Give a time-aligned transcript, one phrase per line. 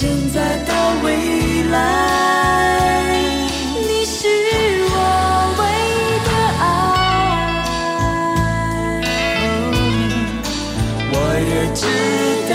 [0.00, 0.72] 现在到
[1.04, 1.76] 未来。
[3.86, 4.26] 你是
[4.88, 4.96] 我
[5.58, 5.60] 唯
[5.92, 6.30] 一的
[6.64, 6.64] 爱。
[11.12, 11.14] 我
[11.50, 11.84] 也知
[12.48, 12.54] 道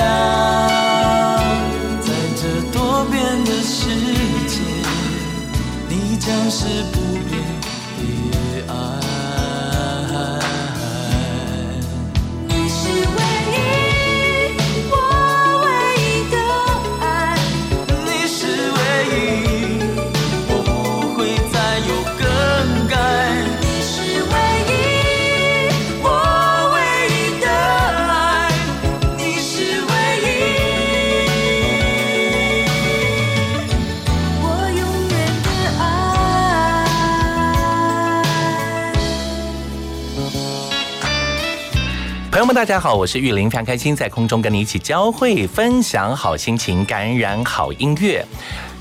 [2.01, 2.41] 在这
[2.73, 2.75] 多
[3.11, 3.13] 变
[3.45, 3.77] 的世
[4.47, 4.53] 界
[5.88, 6.66] 你将是
[42.55, 48.25] 大家好，我是玉林，非常开心在空中跟你一起交汇，分享好心情，感染好音乐。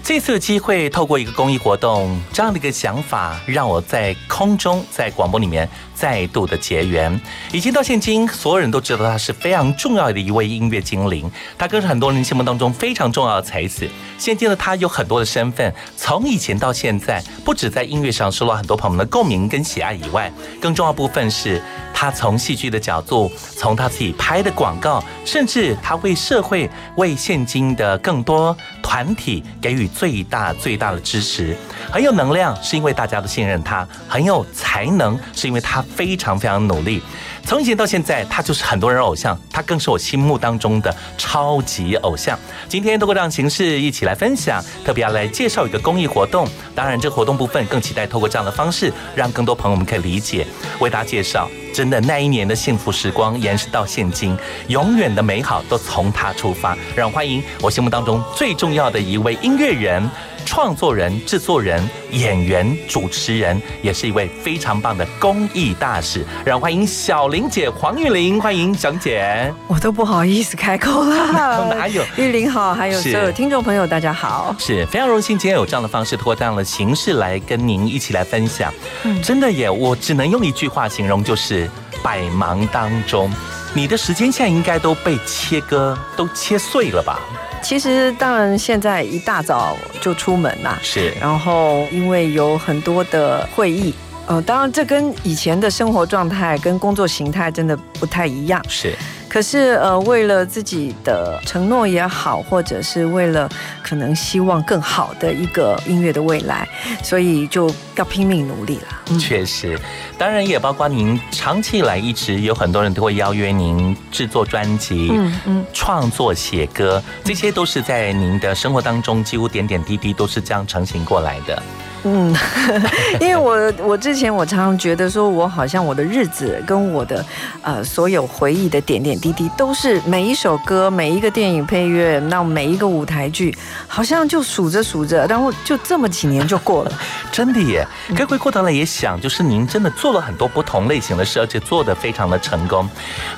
[0.00, 5.68] 这次的机会，透过一个公益活动，这样的一个想法，让我在空中，在广播里面
[6.04, 7.18] 再度的结缘。
[7.50, 13.88] 已经到现今，所有人都知道他是非常重要的一位音乐精灵，他更是很多人心目当中非常重要的才子。
[14.18, 21.62] 现今的他有很多的身份，从以前到现在，不止在音乐上受到很多朋友们的共鸣跟喜爱以外，更重要部分是
[21.94, 29.88] 他从戏剧的角度，从他自己拍的广告，甚至他为社会、为现今的更多团体给予。
[29.94, 31.56] 最大最大的支持，
[31.88, 37.02] 很有能量，是因为大家都信任他；很有才能，是因为他非常非常努力。
[37.44, 42.38] 从以前到现在，他就是很多人偶像，他更是我心目当中的超级偶像。
[42.68, 46.48] 今天透过这样形式一起来分享，特别要来介绍一个公益活动。
[46.74, 50.46] 当然，这个活动部分更期待透过这样的方式，让更多朋友们可以理解，
[50.80, 51.48] 为大家介绍。
[51.74, 56.78] 真的那一年的幸福时光延续到现今，永远的美好都从他出发。
[56.94, 60.08] 让欢迎我心目当中最重要的一位音乐人。
[60.46, 66.22] 创作人、制作人、演员、主持人，也是一位非常棒的公益大使。
[66.44, 69.50] 让欢迎小玲姐黄玉玲，欢迎小姐。
[69.66, 72.04] 我都不好意思开口了， 哪有？
[72.18, 78.70] 玉玲好，还有所有听众朋友，大家好，是非常荣幸今天有这样的方式，通过这样的形式来跟您一起来分享。
[79.04, 81.63] 嗯，真的耶，我只能用一句话形容，就是
[82.02, 83.30] 百忙当中，
[83.72, 87.18] 你的时间现在应该都被切割、都切碎了吧？
[87.62, 91.14] 其实，当然，现在一大早就出门啦，是。
[91.18, 93.94] 然后，因为有很多的会议，
[94.26, 98.94] 呃，当然，这跟以前的生活状态跟工作形态真的不太一样，是。
[99.34, 103.50] 可是，呃，为了自己的承诺也好，或者是为了
[103.82, 106.68] 可能希望更好的一个音乐的未来，
[107.02, 109.18] 所以就要拼命努力了。
[109.18, 109.76] 确实，
[110.16, 121.60] 当然也包括您长期以来一直有很多人都会邀约您制作专辑、嗯嗯，创作写歌，这些都是在您的生活当中几乎点点滴滴都是这样成型过来的。
[122.04, 122.34] 嗯，
[123.18, 127.24] 因为我我之前我常常觉得说，我好像我的日子跟我的
[127.62, 133.56] 呃所有回忆的点点滴滴，都是每一首歌、每一个电影配乐，那每一个舞台剧，
[133.88, 136.92] 好像就数着数着，然后就这么几年就过了。
[137.32, 137.86] 真的耶！
[138.14, 142.88] 可回过头来也想，就是您真的做了很多不同类型的事，而且做的非常的成功。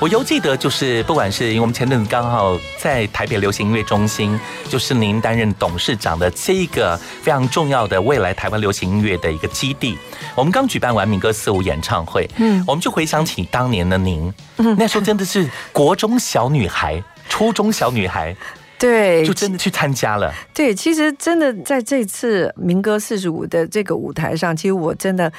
[0.01, 9.97] 我犹记得，就是不管是因为我们前阵子刚好在台北流行音乐中心，就是您担任董事长的这一个非常重要的未来台湾流行音乐的一个基地。
[10.35, 18.35] 我们刚举办完民歌四五演唱会，嗯，我们就回想起当年的您，嗯那时候真的是国中小女孩、初中小女孩，
[18.79, 20.33] 对，就真的去参加了。
[20.53, 25.33] 对，其实真的在这次民歌四十五的这个舞台上，其实我真的。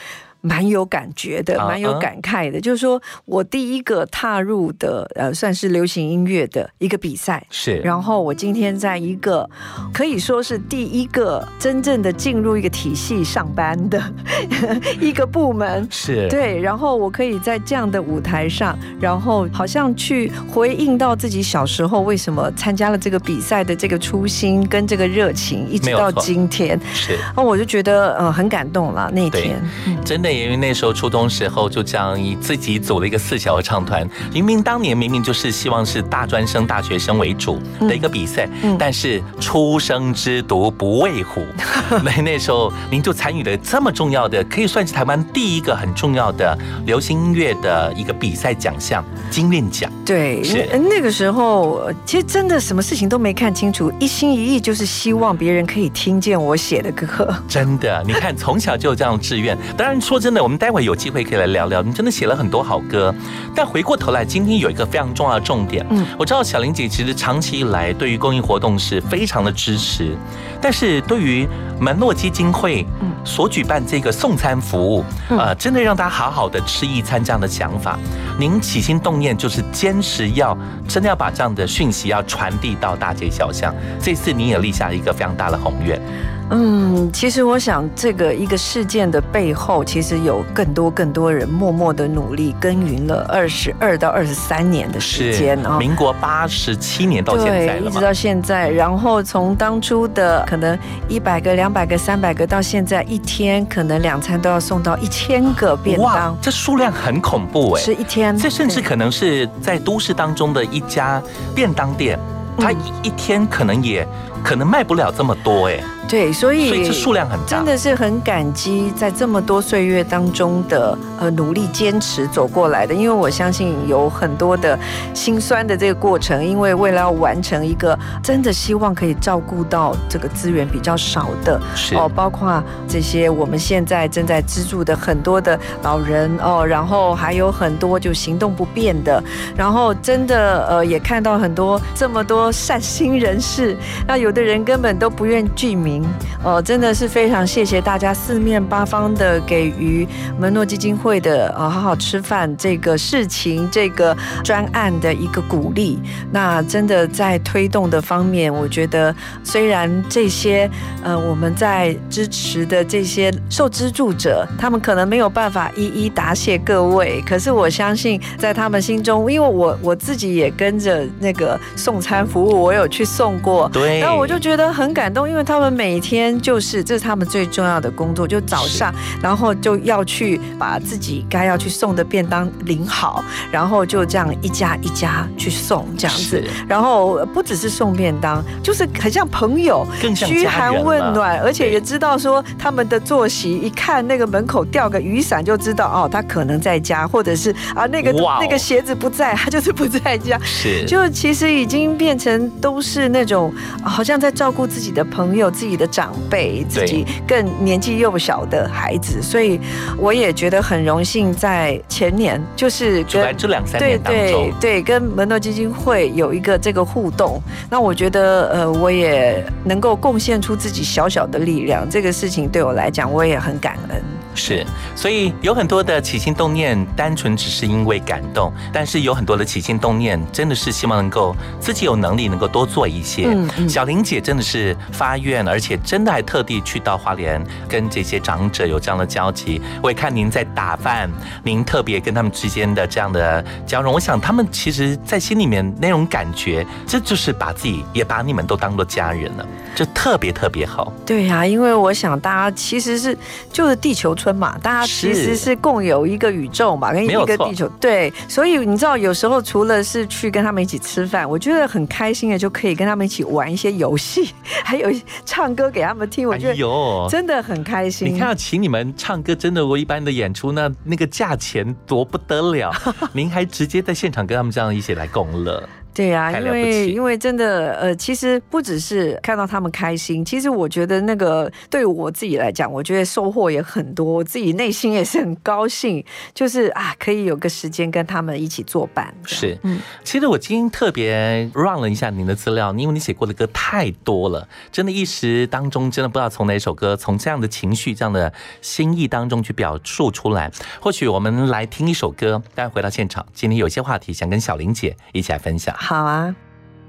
[0.48, 2.62] 蛮有感觉的，蛮有感慨的。
[2.62, 7.46] 就是说我第一个踏入的，呃，算是流行音乐的一个比赛。
[7.50, 7.78] 是。
[7.78, 9.48] 然后我今天在一个
[9.94, 14.02] 可以说是第一个真正的进入一个体系上班的
[15.02, 15.86] 一个部门。
[15.92, 16.28] 是。
[16.30, 16.60] 对。
[16.62, 26.80] 然后我可以在这样的舞台上，然后好像去回应到自己小时候为什么参加了这个比赛的这个初心跟这个热情，一直到今天。
[26.94, 27.18] 是。
[27.36, 29.60] 那，我就觉得呃很感动了那一天。
[30.06, 30.37] 真的。
[30.44, 38.48] 因为那时候初中时候就这样以自己组了一个四小合唱团，明明当年明明就是希望是大专生、大学生为主的一个比赛，
[38.78, 41.42] 但是初生之犊不畏虎，
[42.04, 49.92] 那那时候您就参与了这么重要的，可以算是台湾第一个很重要的流行音乐的一个比赛奖项——金韵奖。
[50.06, 50.42] 对，
[50.90, 57.34] 那个时候其实真的什么事情都没看清楚，一心一意就是希望别人可以听见我写的歌。
[57.48, 60.28] 真的，你看从小就有这样志愿，当然说。
[60.28, 61.82] 真的，我们待会有机会可以来聊聊。
[61.82, 63.16] 你真的写了很多好歌，
[63.56, 65.86] 但回过头来，今天有一个非常重要的重点。
[65.90, 70.18] 嗯，我知道小玲姐其实长期以来对于公益活动是非常的支持，
[70.62, 71.48] 但是对于
[71.80, 72.86] 门诺基金会
[73.24, 77.98] 所举办这个送餐服务，呃，真的让大家好好的吃一餐这样的想法，
[78.38, 80.58] 您起心动念就是坚持要
[80.90, 83.74] 真的要把这样的讯息要传递到大街小巷。
[84.02, 86.02] 这次你也立下一个非常大的宏愿。
[86.50, 95.78] 嗯，其实我想，这个一个事件的背后，其实有更多更多人默默的努力耕耘了二十二到二十三年的时间啊。
[95.78, 98.70] 民国八十七年到现在一直到现在。
[98.70, 100.78] 然后从当初的可能
[101.10, 107.82] 一百个、两百个、三百个，到现在一天可能两餐都要送到一千个便当，这数量很恐怖哎！
[107.82, 111.22] 是一天，这甚至可能是在都市当中的一家
[111.54, 112.18] 便当店，
[112.58, 114.08] 它一一天可能也
[114.44, 115.80] 可能卖不了这么多哎。
[116.10, 122.94] 对，所以这数量很大，真的是很感激在这么多岁月当中的呃努力坚持走过来的。
[122.94, 124.80] 因为我相信有很多的
[125.14, 131.60] 心酸的这个过程，因为为了要完成一个真的希望可以照顾到这个资源比较少的
[131.96, 139.22] 哦，包括这些我们现在正在资助的很多的老人哦，然后还有很多就行动不便的，
[139.58, 143.76] 然后真的呃也看到很多这么多善心人士，
[144.08, 146.06] 那有有的人根本都不愿具名。
[146.44, 150.06] 哦，真的是非常谢谢大家四面八方的给予
[150.38, 155.98] 门诺基金会的啊，好好吃饭这个事情，这个专案的一个鼓励。
[156.30, 159.16] 那真的在推动的方面，我觉得
[159.46, 160.70] 虽然这些
[161.02, 205.78] 呃我们在支持的这些受资助者，他们可能没有办法一一答谢各位，可是我相信在他们心中，因为我我自己也跟着那个送餐服务，我有去送过，对，我就觉得很感动，因为他们每每天就是这是他们最重要的工作，就早上，然后就要去把自己该要去送的便当领好，然后就这样一家一家去送这样子，然后不只是送便当，就是很像朋友，嘘寒问暖，而且也知道说他们的作息，一看那个门口掉个雨伞就知道哦，他可能在家，或者是啊那个那个鞋子不在，他就是不在家，是，就其实已经变成都是那种好像在照顾自己的朋友，自己。
[205.78, 209.62] 的长辈，自己更年纪幼小的孩子，所以
[209.96, 217.40] 我也觉得很荣幸，在前年就是跟这两三年对对对，跟门诺基金会有一个这个互动。
[217.70, 224.02] 那我觉得，呃，我也能够贡献出自己小小的力量，这个事情对我来讲，我也很感恩。
[224.38, 224.66] 是，
[224.96, 233.26] 所以有很多的起心动念，单纯只是因为感动，但是有很多的起心动念，真的是希望能够自己有能力能够多做一些。
[233.26, 239.62] 嗯嗯小玲姐真的是发愿，而且真的还特地去到花莲跟这些长者有这样的交集。
[239.82, 241.10] 我也看您在打饭，
[241.44, 250.94] 您特别跟他们之间的这样的交融，我想他们其实在心里面那种感觉，这就是把自己也把你们都当做家人了，这特别特别好。
[251.06, 253.18] 对呀、因为我想大家其实是
[253.52, 255.48] 就是地球村嘛，大家其实是。
[255.48, 257.70] 是共有一个宇宙嘛，跟一个地球。
[257.80, 264.34] 对，所以你知道，有时候除了是去跟他们一起吃饭，我觉得很开心的，就可以跟他们一起玩一些游戏，
[264.66, 264.92] 还有
[265.26, 267.08] 唱歌给他们听，我觉得呦。
[267.10, 268.14] 真的很开心。
[268.14, 272.74] 你看，请你们唱歌，真的我一般的演出，那那个价钱多不得了，
[273.14, 275.64] 您还直接在现场跟他们这样一起来共乐，
[275.98, 289.12] 对呀、因太了不起为因为真的呃，其实不只是看到他们开心，其实我觉得那个对我自己来讲，我觉得收获也很多，我自己内心也是很高兴，就是啊，可以有个时间跟他们一起作伴。
[289.26, 300.52] 是，嗯其实我今天特别 run 了一下您的资料，因为你写过的歌太多了，真的一时当中真的不知道从哪首歌，从这样的情绪、这样的心意当中去表述出来。
[300.80, 305.76] 或许我们来听一首歌，待会回到现场，今天有些话题想跟小玲姐一起来分享。
[305.90, 306.36] 好啊，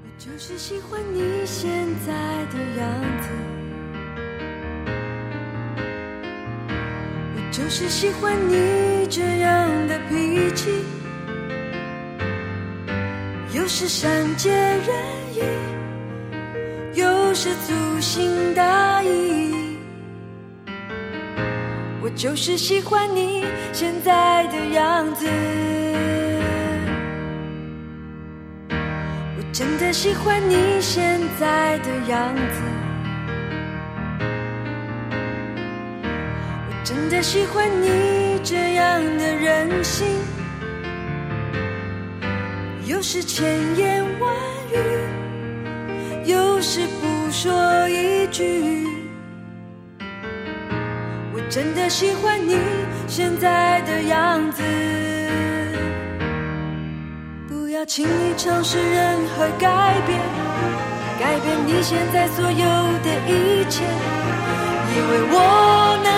[0.02, 1.70] 我就是喜欢你现
[2.04, 2.12] 在
[2.50, 2.90] 的样
[3.22, 3.28] 子，
[7.32, 10.68] 我就是喜欢你这样的脾气，
[13.52, 14.88] 有时善解人
[15.32, 19.78] 意，有时粗心大意。
[22.02, 25.24] 我就是喜欢你现在的样子。
[29.88, 32.60] 的喜欢你现在的样子，
[36.68, 40.06] 我真的喜欢你这样的任性，
[42.84, 44.30] 有时千言万
[44.74, 48.84] 语，有时不说一句。
[51.32, 52.58] 我真的喜欢你
[53.06, 55.17] 现在的样子。
[57.88, 60.20] 轻易尝试任何改变，
[61.18, 62.58] 改变你现在所有
[63.02, 63.82] 的一切，
[64.94, 66.08] 因为我能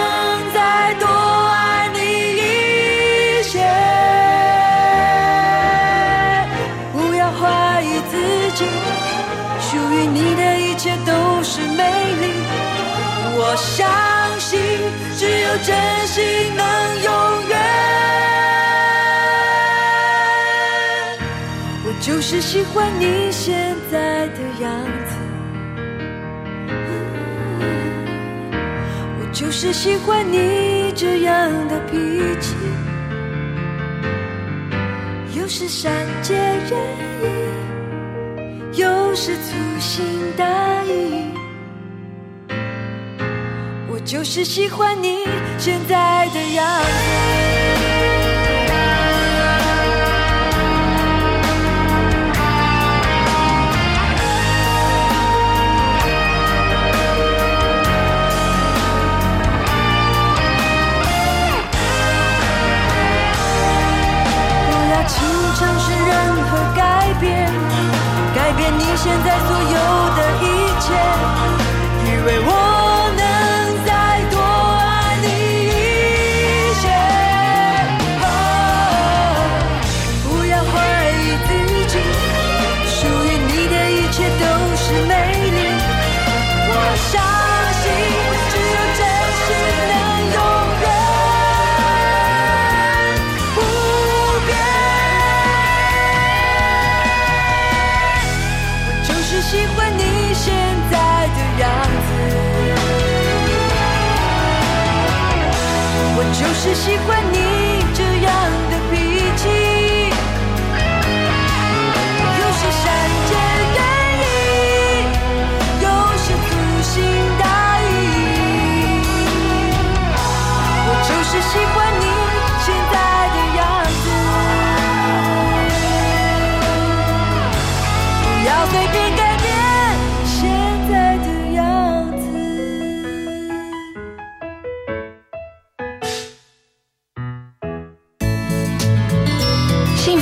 [0.52, 1.98] 再多爱你
[2.34, 3.60] 一些。
[6.92, 8.18] 不要怀疑自
[8.56, 8.64] 己，
[9.60, 11.84] 属于你的一切都是美
[12.20, 12.34] 丽。
[13.32, 13.86] 我相
[14.40, 14.58] 信，
[15.16, 15.70] 只有真
[16.08, 17.00] 心能
[22.32, 24.70] 是喜欢你现在的样
[25.04, 25.16] 子，
[29.18, 31.99] 我就是喜欢你这样的脾
[32.40, 32.54] 气，
[35.37, 36.78] 有时善解人
[37.20, 40.04] 意，有时粗心
[40.37, 40.44] 大
[40.84, 41.34] 意。
[43.88, 45.26] 我就是喜欢你
[45.58, 47.39] 现在的样子。
[68.78, 69.76] 你现在所有
[70.16, 70.44] 的一
[70.80, 70.94] 切，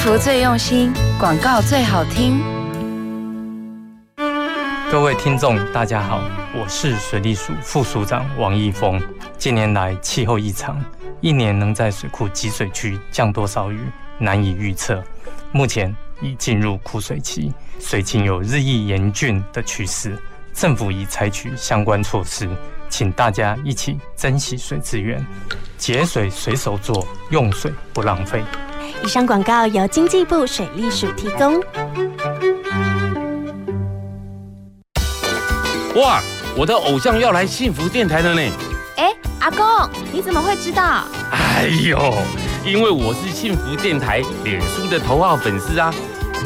[0.08, 2.40] 幸福最用心，广告最好听。
[4.90, 6.22] 各位听众，大家好，
[6.54, 8.98] 我是水利署副署长王义峰。
[9.36, 10.82] 近年来气候异常，
[11.20, 13.82] 一年能在水库集水区降多少雨
[14.18, 15.04] 难以预测。
[15.52, 20.16] 目前已进入枯水期，水情有日益严峻的趋势，
[20.54, 22.48] 政府已采取相关措施，
[22.88, 25.22] 请大家一起珍惜水资源，
[25.76, 28.42] 节水随手做，用水不浪费。
[29.02, 31.60] 以上广告由经济部水利署提供。
[35.94, 36.22] 哇，
[36.56, 38.40] 我的偶像要来幸福电台了呢！
[38.96, 39.66] 哎，阿公，
[40.12, 41.04] 你怎么会知道？
[41.32, 42.14] 哎呦，
[42.64, 45.92] 因为我是幸福电台脸书的头号粉丝啊！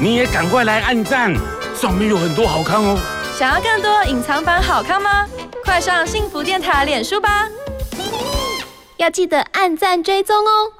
[0.00, 1.34] 你也赶快来按赞，
[1.74, 2.98] 上面有很多好看哦。
[3.36, 5.26] 想要更多隐藏版好看吗？
[5.64, 7.48] 快上幸福电台脸书吧！
[8.96, 10.72] 要记得按赞追踪哦。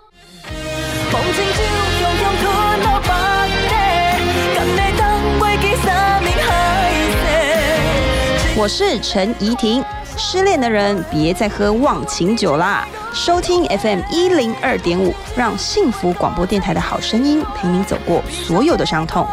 [8.55, 9.83] 我是陈怡婷，
[10.19, 12.87] 失恋的人别再喝忘情酒啦！
[13.15, 19.27] 收听 FM 一零二点五，让幸福广播电台的好声音陪你走过所有的伤痛。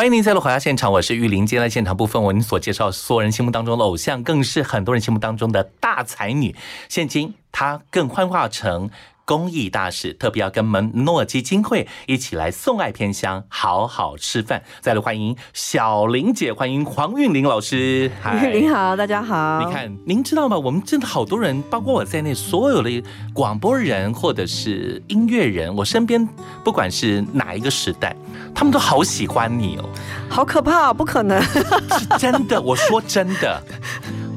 [0.00, 1.44] 欢迎您再度回到现场，我是玉林。
[1.44, 6.56] 接下来现场部分，为您所介绍所有人心目当中的偶像，更是很多人心目当中的大才女。
[6.88, 8.88] 现今她更幻化成。
[9.30, 14.64] 公益大使特别要跟门诺基金会一起来送爱偏乡，好好吃饭。
[14.80, 18.10] 再来欢迎小玲姐，欢迎黄韵玲老师。
[18.20, 19.64] 嗨，您好，大家好。
[19.64, 20.58] 你看，您知道吗？
[20.58, 26.28] 我们真的好多人，包括我在内，所有的广播人或者是音乐人，我身边
[26.64, 28.16] 不管是哪一个时代，
[28.52, 29.88] 他们都好喜欢你哦。
[30.28, 32.60] 好可怕，不可能，是真的。
[32.60, 33.62] 我说真的。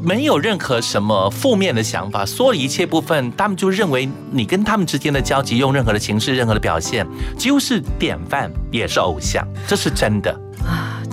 [0.05, 7.07] 没有任何什么负面的想法，所有一切部分，他们就认为你跟他们之间的交集，用任何的形式、任何的表现，
[7.37, 10.37] 几乎是典范，也是偶像，这是真的。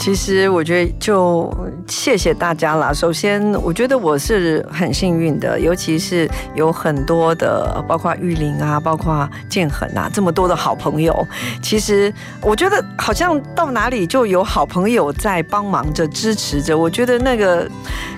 [0.00, 1.54] 其实我觉得就
[1.86, 2.90] 谢谢大家啦。
[2.90, 11.14] 首先，我觉得我是很幸运的，尤其是有很多的，包括玉林啊，包括建恒啊，这么多的好朋友。
[11.62, 16.76] 其实我觉得好像到哪里就有好朋友在帮忙着、支持着。
[16.76, 17.70] 我觉得那个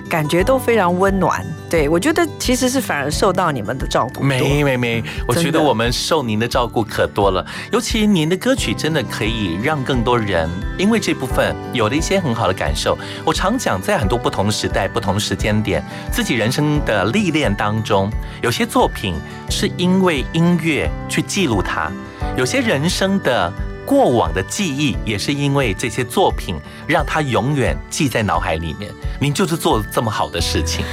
[0.09, 1.45] 感觉都非常温暖。
[1.73, 4.21] 对我觉得其实是反而受到你们的照顾。
[4.21, 7.43] 没没没，我觉得我们受您的照顾可多了。
[7.71, 11.55] 尤其您的歌曲真的可以让更多人因为这部分。
[11.73, 12.95] 有了一些很好的感受。
[13.25, 18.07] 我常讲，在很多不同时代、不同时间点，自己人生的历练当中，
[18.43, 19.15] 有些作品
[19.49, 21.91] 是因为音乐去记录它；
[22.37, 23.51] 有些人生的
[23.83, 26.55] 过往的记忆，也是因为这些作品
[26.85, 28.91] 让它永远记在脑海里面。
[29.19, 30.85] 您就是做了这么好的事情。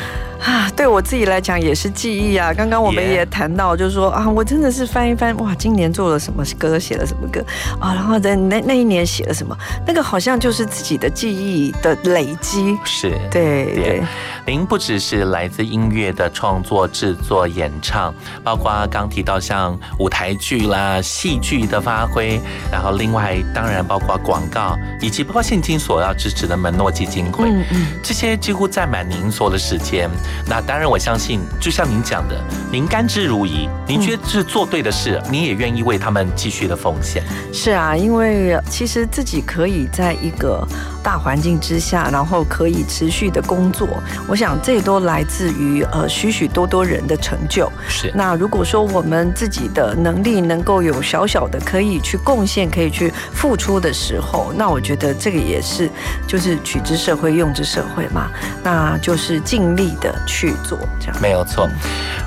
[0.45, 2.53] 啊，对我自己来讲也是记忆啊。
[2.53, 7.45] 刚刚我们也谈到，就是说啊，我真的是翻一翻，哇，今年做了什么歌，写了什么歌
[7.79, 12.79] 啊，然后在那那一年写了什么，那个好像就是自己的记忆的累积。
[12.85, 14.03] 是，对对。
[14.47, 22.41] 您不只是来自音乐的创作、制作、演唱，包括刚提到像舞台剧啦、戏剧的发挥，
[22.73, 30.11] 然后另外当然包括广告，以及包括现今所要支持的门诺基金会，嗯嗯，这些几乎占满您所有的时间。
[30.47, 37.23] 那当然，我相信，就像您讲的，您甘之如饴，您觉得是做对的事，您也愿意为他们继续的奉献。
[37.53, 40.67] 是啊，因为其实自己可以在一个
[41.03, 43.89] 大环境之下，然后可以持续的工作，
[44.29, 47.71] 我想这都来自于呃许许多多人的成就。
[47.89, 48.13] 是。
[48.15, 55.91] 那如果说我们自己的能力能够有小小的可以去贡献、可以去付出的时候，那我觉得这个也是
[56.27, 58.31] 就是取之社会，用之社会嘛，
[58.63, 60.15] 那就是尽力的。
[60.27, 61.69] 去做这样没有错。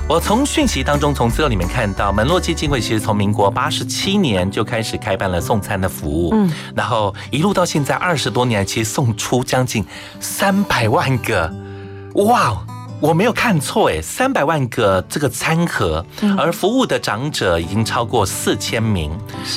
[0.08, 9.84] 我从讯息当中，从资料里面看到，门洛基金会其实从民国八十七年就开始开办了送餐的服务，嗯，然后一路到现在二十多年，其实送出将近
[10.20, 11.52] 三百万个，
[12.14, 12.56] 哇，
[13.00, 16.04] 我没有看错哎，三百万个这个餐盒，
[16.38, 19.10] 而服务的长者已经超过四千名。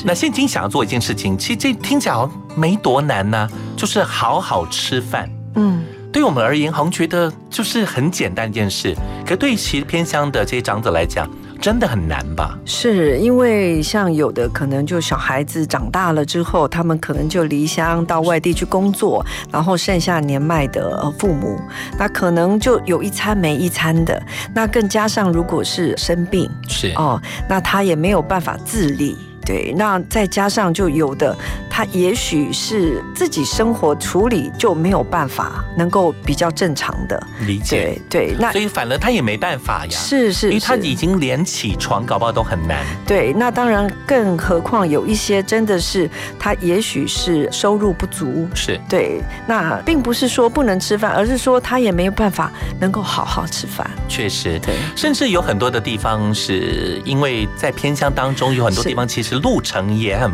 [0.04, 5.84] 那现今想要做一件事情，其实这听起来没多难呢，就是好好吃饭，嗯。
[6.10, 12.58] 对我们而言，好像觉得就是很简单一件事，可对其实偏乡的这些长者来讲，真的很难吧？
[12.66, 21.60] 是因为像有的可能就小孩子长大了之后，他们可能就离乡到外地去工作，然后剩下年迈的父母，
[21.98, 24.22] 那可能就有一餐没一餐的。
[24.54, 29.18] 那更加上如果是生病，是哦，那他也没有办法自理。
[29.48, 31.34] 对，那再加上就有的，
[31.70, 37.98] 他也许是自己生活处理就没有办法能够比较正常的理解。
[38.10, 39.92] 对对，那所以反而他也没办法呀。
[39.92, 42.86] 是是，因为他已经连起床搞不好都很难。
[43.06, 53.90] 对，那当然，更何况有一些真的是他也许是收入不足，是对，那并不是说不能吃饭，而是说他也没有办法能够好好吃饭。
[54.10, 60.32] 确实，对，甚至有很多的地方是因为在偏乡当中，有很多地方其实路程也很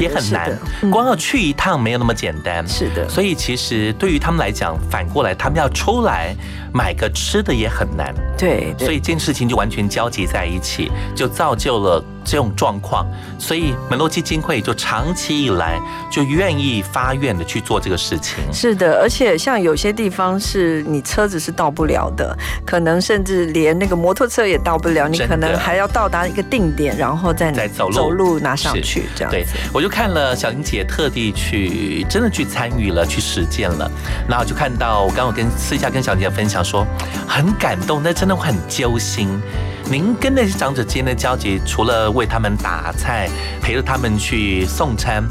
[0.00, 2.66] 也很难，嗯光要去一趟没有那么简单。
[2.66, 6.34] 是的，所以其实对于他们来讲，反过来他们要出来
[6.72, 8.14] 买个吃的也很难。
[8.36, 13.06] 对，对所以这件事情就完全交集在一起，就造就了这种状况。
[13.38, 15.78] 所以门洛基金会就长期以来
[16.10, 18.38] 就愿意发愿的去做这个事情。
[18.52, 22.36] 是的，而且像有些地方是你车子是到不了的，
[22.66, 33.90] 可能甚至连那个摩托车也到不了，你可能还要到达一个定点，然后再再走路走路拿上去这样对。，我就看了小玲姐特地去真的去参与了，去实践了，
[34.28, 36.86] 然后就看到我刚刚有跟私下跟小玲姐分享说，
[37.28, 39.40] 很感动，那真的很揪心。
[39.88, 43.28] 您跟那些长者之间的交集，除了为他们打菜，
[43.62, 45.22] 陪着他们去送餐，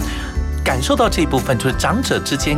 [0.63, 2.57] 感受到这一部分，就是长者之间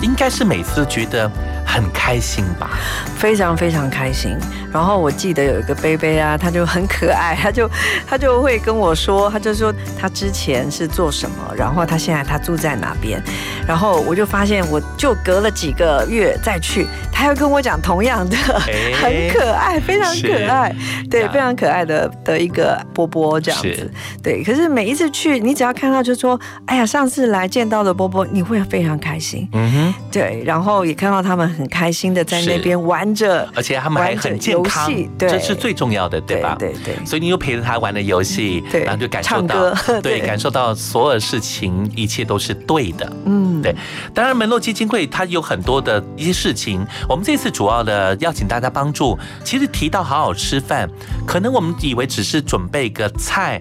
[0.00, 1.30] 应该是每次都觉得
[1.66, 2.70] 很开心吧？
[3.18, 4.38] 非常非常开心。
[4.72, 7.68] 然后我记得有一个贝贝啊，他就很可爱，他就
[8.06, 13.20] 他就会跟我说，他就说他之前是做什么，然后他现在他住在哪边，
[13.66, 18.36] 然后我就发现，我就隔了几个月再去，他又跟我讲同样的，
[18.68, 20.74] 哎 很可爱，非常可爱，
[21.10, 23.90] 对，非常可爱的的一个波波这样子，
[24.22, 24.44] 对。
[24.44, 33.48] 可是每一次去，你只要看到就说，哎呀，上次来见到的波波，你会非常开心，嗯哼，对，然后也看到他们很开心的在那边玩着。
[33.54, 36.56] 而且他们还很健康这是最重要的，对吧？
[36.58, 43.10] 对对对所以你又陪着他玩了游戏，对然后就感受到，对，对感受到所有事情一切都是对的。
[43.24, 43.74] 嗯，对，
[44.12, 50.88] 当然门洛基金会它有很多的一些事情，我们这次主要的邀请大家帮助，其实提到好好吃饭，
[51.26, 53.60] 可能我们以为只是准备个菜，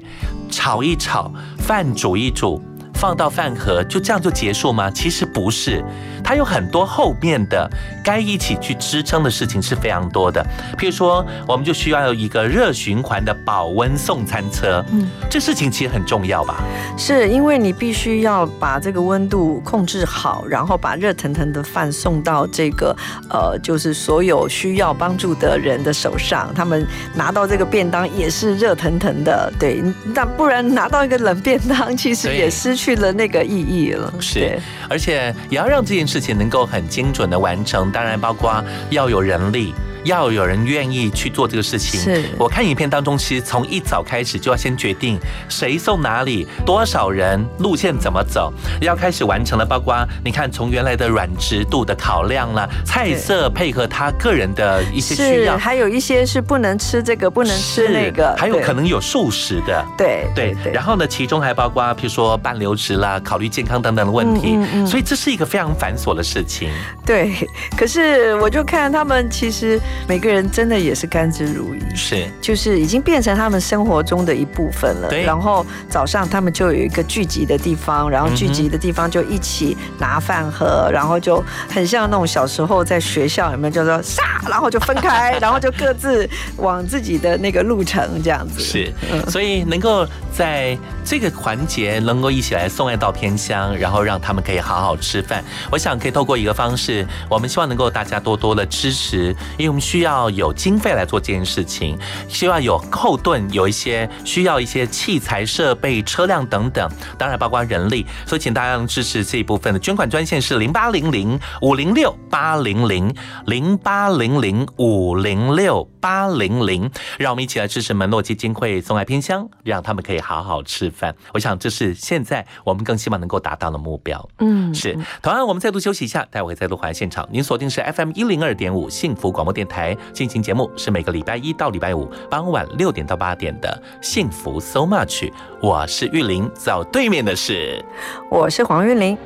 [0.51, 2.62] 炒一炒，饭煮一煮。
[3.05, 4.89] 放到饭盒就这样就结束吗？
[4.89, 5.79] 其实不是，
[6.23, 7.69] 它有很多后面的
[8.03, 10.43] 该一起去支撑的事情是非常多的。
[10.75, 16.63] 譬如说，我们就需要有一个热循环的保温送餐车，嗯，这事情其实很重要吧？
[16.97, 22.95] 是因为你必须要把这个温度控制好，然后把热腾腾的饭送到这个
[23.29, 29.83] 呃，就是所有需要帮助的人的手上，他们拿到这个便当也是热腾腾的，对，
[30.15, 34.13] 那不然拿到一个冷便当，其实也失去了那个意义了。
[34.19, 39.73] 是，而且也要让这件事情能够很精准的完成，当然包括要有人力。
[40.05, 41.99] 要有人愿意去做这个事情。
[41.99, 49.65] 是我看影片当中，其实从一早开始就要先决定谁送哪里，多少人，路线怎么走，要开始完成了。
[49.65, 59.85] 包括你看，从原来的软质度的考量啦，菜色配合他个人的一些需，要，还有一些是不能吃这个，不能吃那个，还有可能有素食的。
[59.97, 66.69] 对对，然后呢，其中还包括譬如说半流食啦、考虑健康等等的问题，嗯嗯嗯所以这是一个非常繁琐的事情。
[67.03, 67.33] 对，
[67.75, 75.10] 可是我就看他们，其实每个人真的也是甘之如饴，是就是已经变成他们生活中的一部分了。
[75.10, 88.60] 对然后早上他们就有一个聚集的地方，然后聚嗯集的地方就一起拿饭盒，然后就很像那种小时候在学校有没有叫做杀，然后就分开，然后就各自往自己的那个路程这样子。
[88.62, 95.43] 是，嗯所以能够在这个环节能够一起来送爱到偏乡，然后让他们可以好好吃饭。
[95.71, 101.95] 我想可以透过一个方式，我们希望能够大家多多的支持，因为我们需要有经费来做这件事情，
[102.28, 121.15] 希望有后盾，有一些需要一些器材设备、车辆等等，当然包括人力，所以请大家能支持这一部分的捐款专线是零八零零五零六八零零零八零零五零六八零零，让我们一起来支持门诺基金会送爱偏乡，让他们可以好好吃饭。
[121.32, 124.28] 我想这是现在我们更希望能够达到的目标。
[124.39, 127.28] 嗯，是，同样我们再度休息一下，待会再度回来现场。
[127.32, 129.74] 您锁定是 FM 一零二点五幸福广播电台
[130.13, 135.31] 进行节目，是每个礼拜一到礼拜五傍晚六点到八点的幸福 So Much。
[135.61, 137.83] 我是玉玲，走对面的是
[138.29, 139.17] 我是黄玉玲。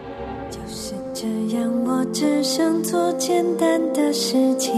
[0.49, 4.73] 就是这样，我只想做简单的事情。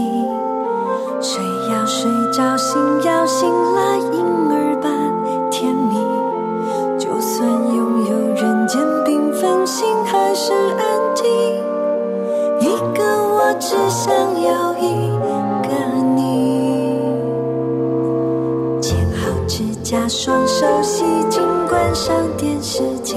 [1.20, 4.61] 睡要睡着，醒要醒来，婴儿
[20.02, 20.08] 你。
[20.08, 23.14] 剪好指甲，双手洗净关上电视机。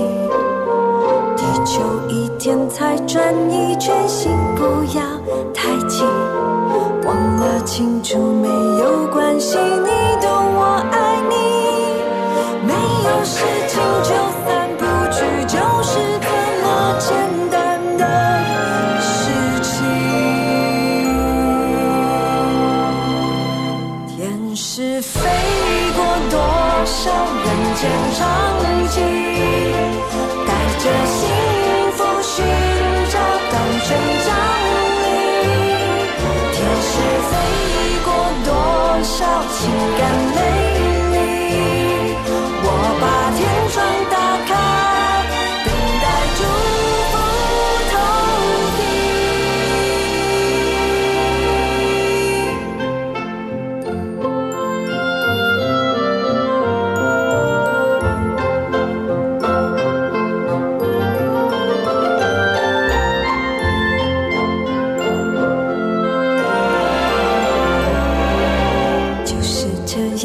[1.36, 4.64] 地球一天才转一圈，心不
[4.98, 5.04] 要
[5.54, 6.04] 太急。
[7.06, 8.48] 忘了清楚没
[8.80, 9.90] 有关系，你
[10.22, 11.36] 懂我爱你。
[12.66, 13.46] 没有谁
[28.18, 28.24] 场
[28.92, 28.98] 景，
[30.48, 30.50] 带
[30.80, 31.20] 着幸
[31.98, 32.34] 福寻
[33.12, 33.14] 找
[33.52, 33.88] 当成
[34.26, 34.28] 长
[35.02, 35.06] 里。
[36.54, 36.92] 天使
[37.30, 37.32] 飞
[38.06, 38.08] 过
[38.46, 38.50] 多
[39.04, 39.14] 少
[39.52, 39.58] 情
[39.98, 40.02] 感
[40.36, 40.40] 泪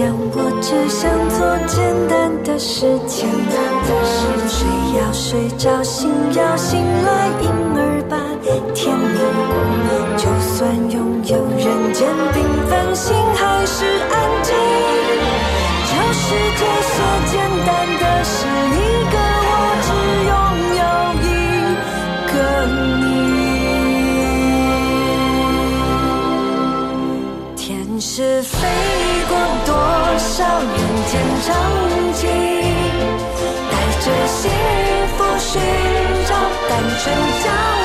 [0.08, 3.28] 我只想做简单的事情。
[4.48, 4.66] 睡
[4.98, 8.18] 要睡着，醒要醒来，婴儿般
[8.74, 9.18] 甜蜜。
[10.16, 12.36] 就算拥有人间缤
[12.68, 14.54] 纷，心还是安静。
[15.86, 16.24] 就是
[16.56, 17.32] 这些简
[17.66, 18.36] 单的事，
[18.74, 18.78] 一
[19.12, 19.14] 个
[28.20, 28.59] 是飞
[29.30, 29.72] 过多
[30.18, 30.68] 少人
[31.06, 31.48] 间场
[32.12, 32.28] 景，
[33.70, 34.50] 带着幸
[35.16, 35.59] 福寻
[36.28, 36.30] 找
[36.68, 37.02] 单纯
[37.42, 37.79] 奖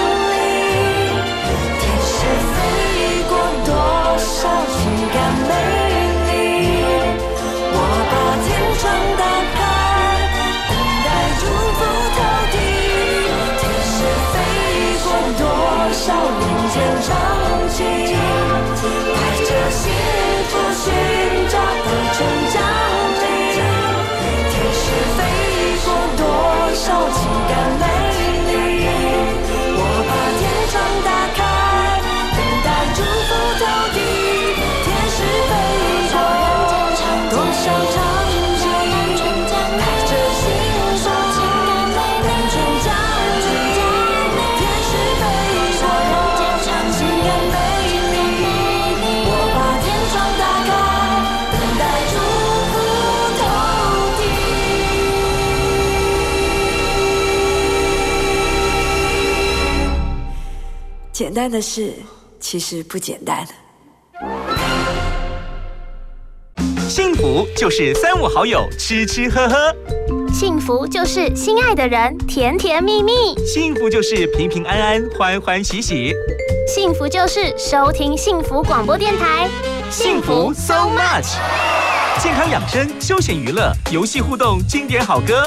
[61.16, 61.94] 简单的事
[62.42, 63.48] 其实不简单。
[66.90, 69.74] 幸福就是三五好友吃吃喝喝，
[70.34, 73.14] 幸福就是心爱的人甜甜蜜蜜，
[73.46, 76.14] 幸福就是平平安安欢欢喜喜，
[76.68, 79.50] 幸福就是收听幸福广播电台，
[79.90, 81.38] 幸福 so much。
[82.22, 85.46] 健康养生、休闲娱乐、游戏互动、经典好歌，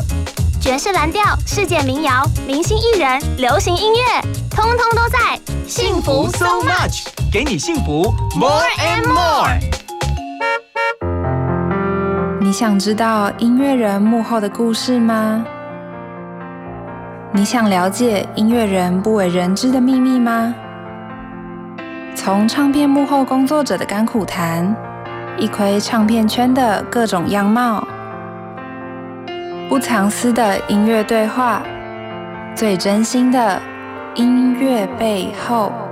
[0.63, 4.28] 爵士蓝调、世界民谣、明星艺人、流行音乐，
[4.61, 5.19] 通通都在
[5.69, 7.07] 幸福 so much。
[7.33, 9.57] 给你幸福 more and more。
[12.41, 15.45] 你想知道音乐人幕后的故事吗？
[17.31, 20.53] 你想了解音乐人不为人知的秘密吗？
[22.17, 24.75] 从唱片幕后工作者的甘苦谈，
[25.39, 27.87] 一窥唱片圈的各种样貌，
[29.69, 31.63] 不藏私的音乐对话，
[32.57, 33.63] 最真心的
[34.19, 35.88] 音乐背后。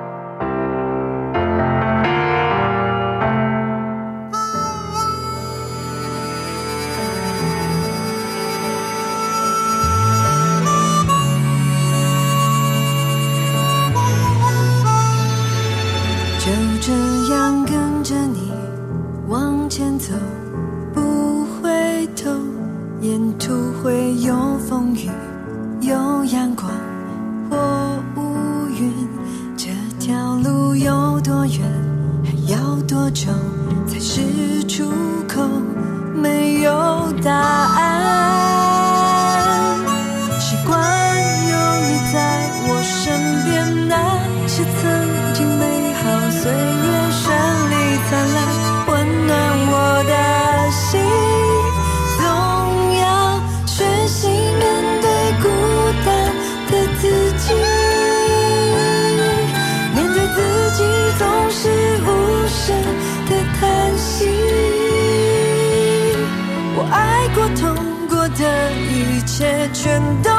[69.37, 70.36] 切全都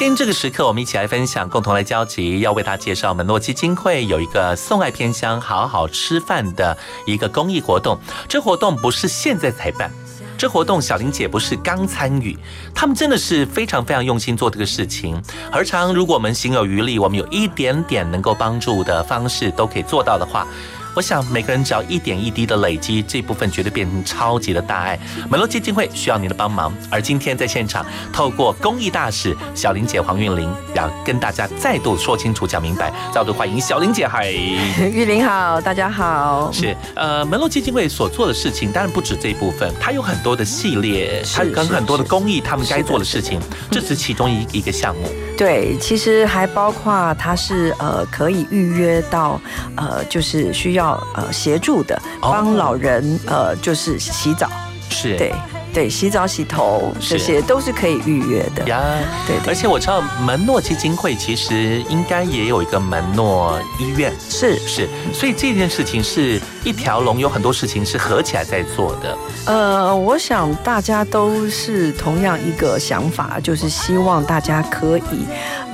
[0.00, 8.00] 今天这个时刻，我们一起来分享，共同来交集，要为大家介绍门诺基金会有一个送爱偏乡好好吃饭的一个公益活动。
[8.26, 9.92] 这活动不是现在才办，
[10.38, 12.34] 这活动小玲姐不是刚参与，
[12.74, 15.22] 他们真的是非常非常用心做这个事情。
[15.52, 20.46] 何尝如果我们行有余力，我们有一点点能够帮助的方式都可以做到的话。
[20.94, 24.98] 我想每个人只要一点一滴的累积，这部分绝对变成超级的大爱。
[25.28, 32.92] 门罗基金会需要您的帮忙，而今天在现场，透过公益大使小玲姐黄韵玲，要跟大家再度说清楚、讲明白。
[33.14, 36.50] 再度欢迎小玲姐，嗨，玉玲好，大家好。
[36.52, 45.08] 是呃，门罗基金会所做的事情，当然不止这一部分，它有很多的系列，它跟很多的公益，他们该做的事情，这是其中一一个项目。
[45.38, 49.40] 对，其实还包括它是呃可以预约到
[49.74, 50.79] 呃就是需要
[51.14, 54.48] 呃协助的，帮老人呃就是洗澡，
[54.88, 55.16] 是。
[55.16, 55.32] 对。
[55.72, 58.66] 对，洗澡、洗头这些都是可以预约的。
[58.66, 58.82] 呀。
[59.24, 64.58] 对，而且我知道门诺基金会其实应该也有一个门诺医院，是。
[64.66, 69.16] 是，所以这件事情是一条龙，有很多事情是合起来在做的。
[69.46, 75.24] 呃，我想大家都是同样一个想法，就是希望大家可以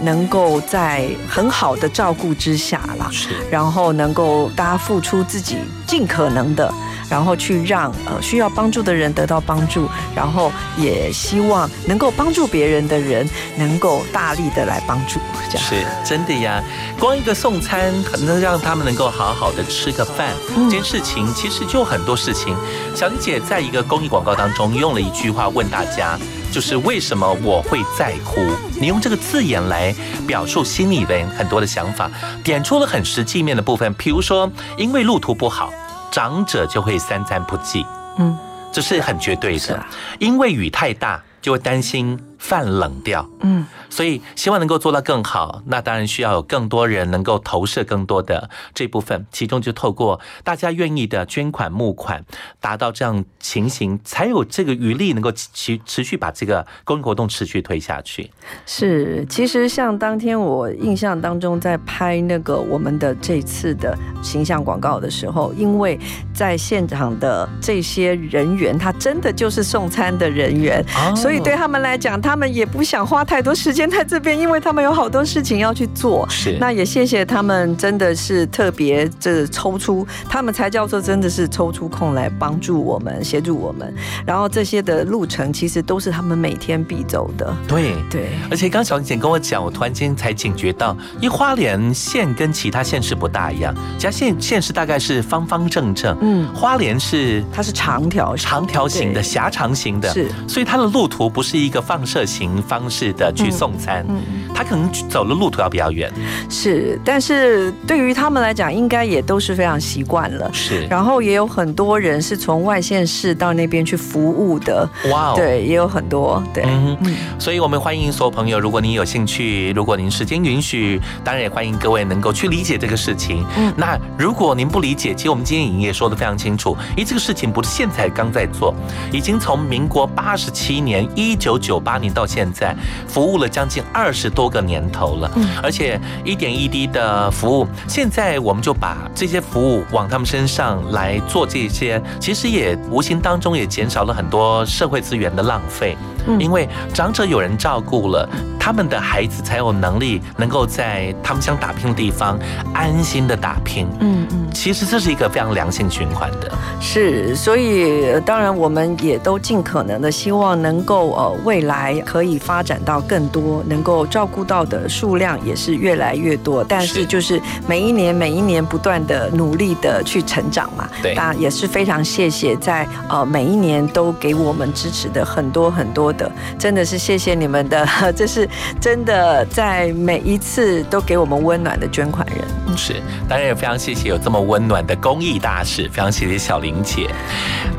[0.02, 6.72] 能够在很好的照顾之下啦，是，然后能够大家付出自己尽可能的。
[7.08, 13.24] 然后去让呃需要帮助的人得到帮助，然后也希望能够帮助别人的人
[13.56, 16.60] 能够大力的来帮助，这样是真的呀。
[16.98, 22.56] 光一个送餐，能让他们能够好好的吃个饭，这件事情其实就很多事情。
[22.92, 26.18] 小丽姐在一个公益广告当中用了一句话问大家，
[26.52, 28.40] 就是为什么我会在乎？
[28.80, 29.94] 你用这个字眼来
[30.26, 32.10] 表述心里边很多的想法，
[32.42, 35.72] 点出了很实际面的部分，比如说因为路途不好。
[36.12, 37.84] 长者就会三餐不继，
[38.16, 38.34] 嗯，
[38.72, 39.84] 这是很绝对的，
[40.18, 42.18] 因为雨太大就会担心。
[42.38, 52.24] 饭冷掉，嗯，所以希望能够做到更好，那当然需要有更多人能够投射更多的这部分，其中就透过大家愿意的捐款募款，
[52.60, 58.30] 达到这样情形，才有这个余力能够持持续把这个公益活动持续推下去。
[58.64, 65.98] 是，其实像当天我印象当中在拍那个我们的这次的形象广告的时候，因为
[66.32, 70.84] 在现场的这些人员，他真的就是送餐的人员，
[71.16, 76.26] 所以对他们来讲，他他们也不想花太多时间在这边，因为他们有好多事情要去做。
[76.28, 83.94] 是，那也谢谢他们，真的是特别这抽出，他们才叫做真的是抽出空来帮助我们、协助我们。
[84.26, 87.54] 然后这些的路程其实都是他们每天必走的。
[87.68, 102.24] 对对，而且刚小姐跟我讲，我突然间才警觉到，因为花莲县跟其他县市不大一样，其他县县市大概是方方正正，嗯，花莲是它是长条长条形的狭长型的，是，所以它的路途不是一个放射。
[102.26, 104.20] 型方式的去送餐，嗯
[104.54, 106.10] 他可能走的路途要比较远，
[106.48, 110.86] 是，但是对于他们来讲，应该也都是非常习惯了，是。
[110.86, 116.64] 然后也有很多人是从外县市到那边去服务的，哇，对，也有很多，对。
[116.66, 116.96] 嗯，
[117.38, 123.44] 所以我们欢迎所有朋友，如果您有兴趣，如果您时间允许，当然也欢迎各位能够去理解这个事情。
[123.58, 128.74] 嗯，那如果您不理解，其实我们今天营业说的非常清楚，因为这个事情不是现在刚在做，
[129.12, 132.06] 已经从民国八十七年一九九八年。
[132.16, 132.74] 到现在
[133.08, 152.38] 服务了将近二十多个年头了，嗯，而且一点一滴的服务，现在我们就把这些服务往他们身上来做这些，其实也无形当中也减少了很多社会资源的浪费，嗯，因为长者有人照顾了，他们的孩子才有能力能够在他们想打拼的地方
[152.72, 161.86] 安心的打拼，嗯嗯，其实这是一个非常良性循环的，是，所以当然我们也都尽可能的希望能够呃未来。
[162.06, 166.62] 可以发展到更多，能够照顾到的数量也是越来越多。
[166.62, 170.88] 但是就是每一年每一年不断的努力的去成长嘛。
[171.02, 178.48] 对，那也是非常谢谢在呃每一年都给我们支持的很多很多的，真的是谢谢你们的， 这是
[178.80, 182.76] 真的在每一次都给我们温暖的捐款人。
[182.76, 182.94] 是，
[183.28, 187.08] 当然也非常谢谢有这么温暖的公益大使，非常谢谢小玲姐。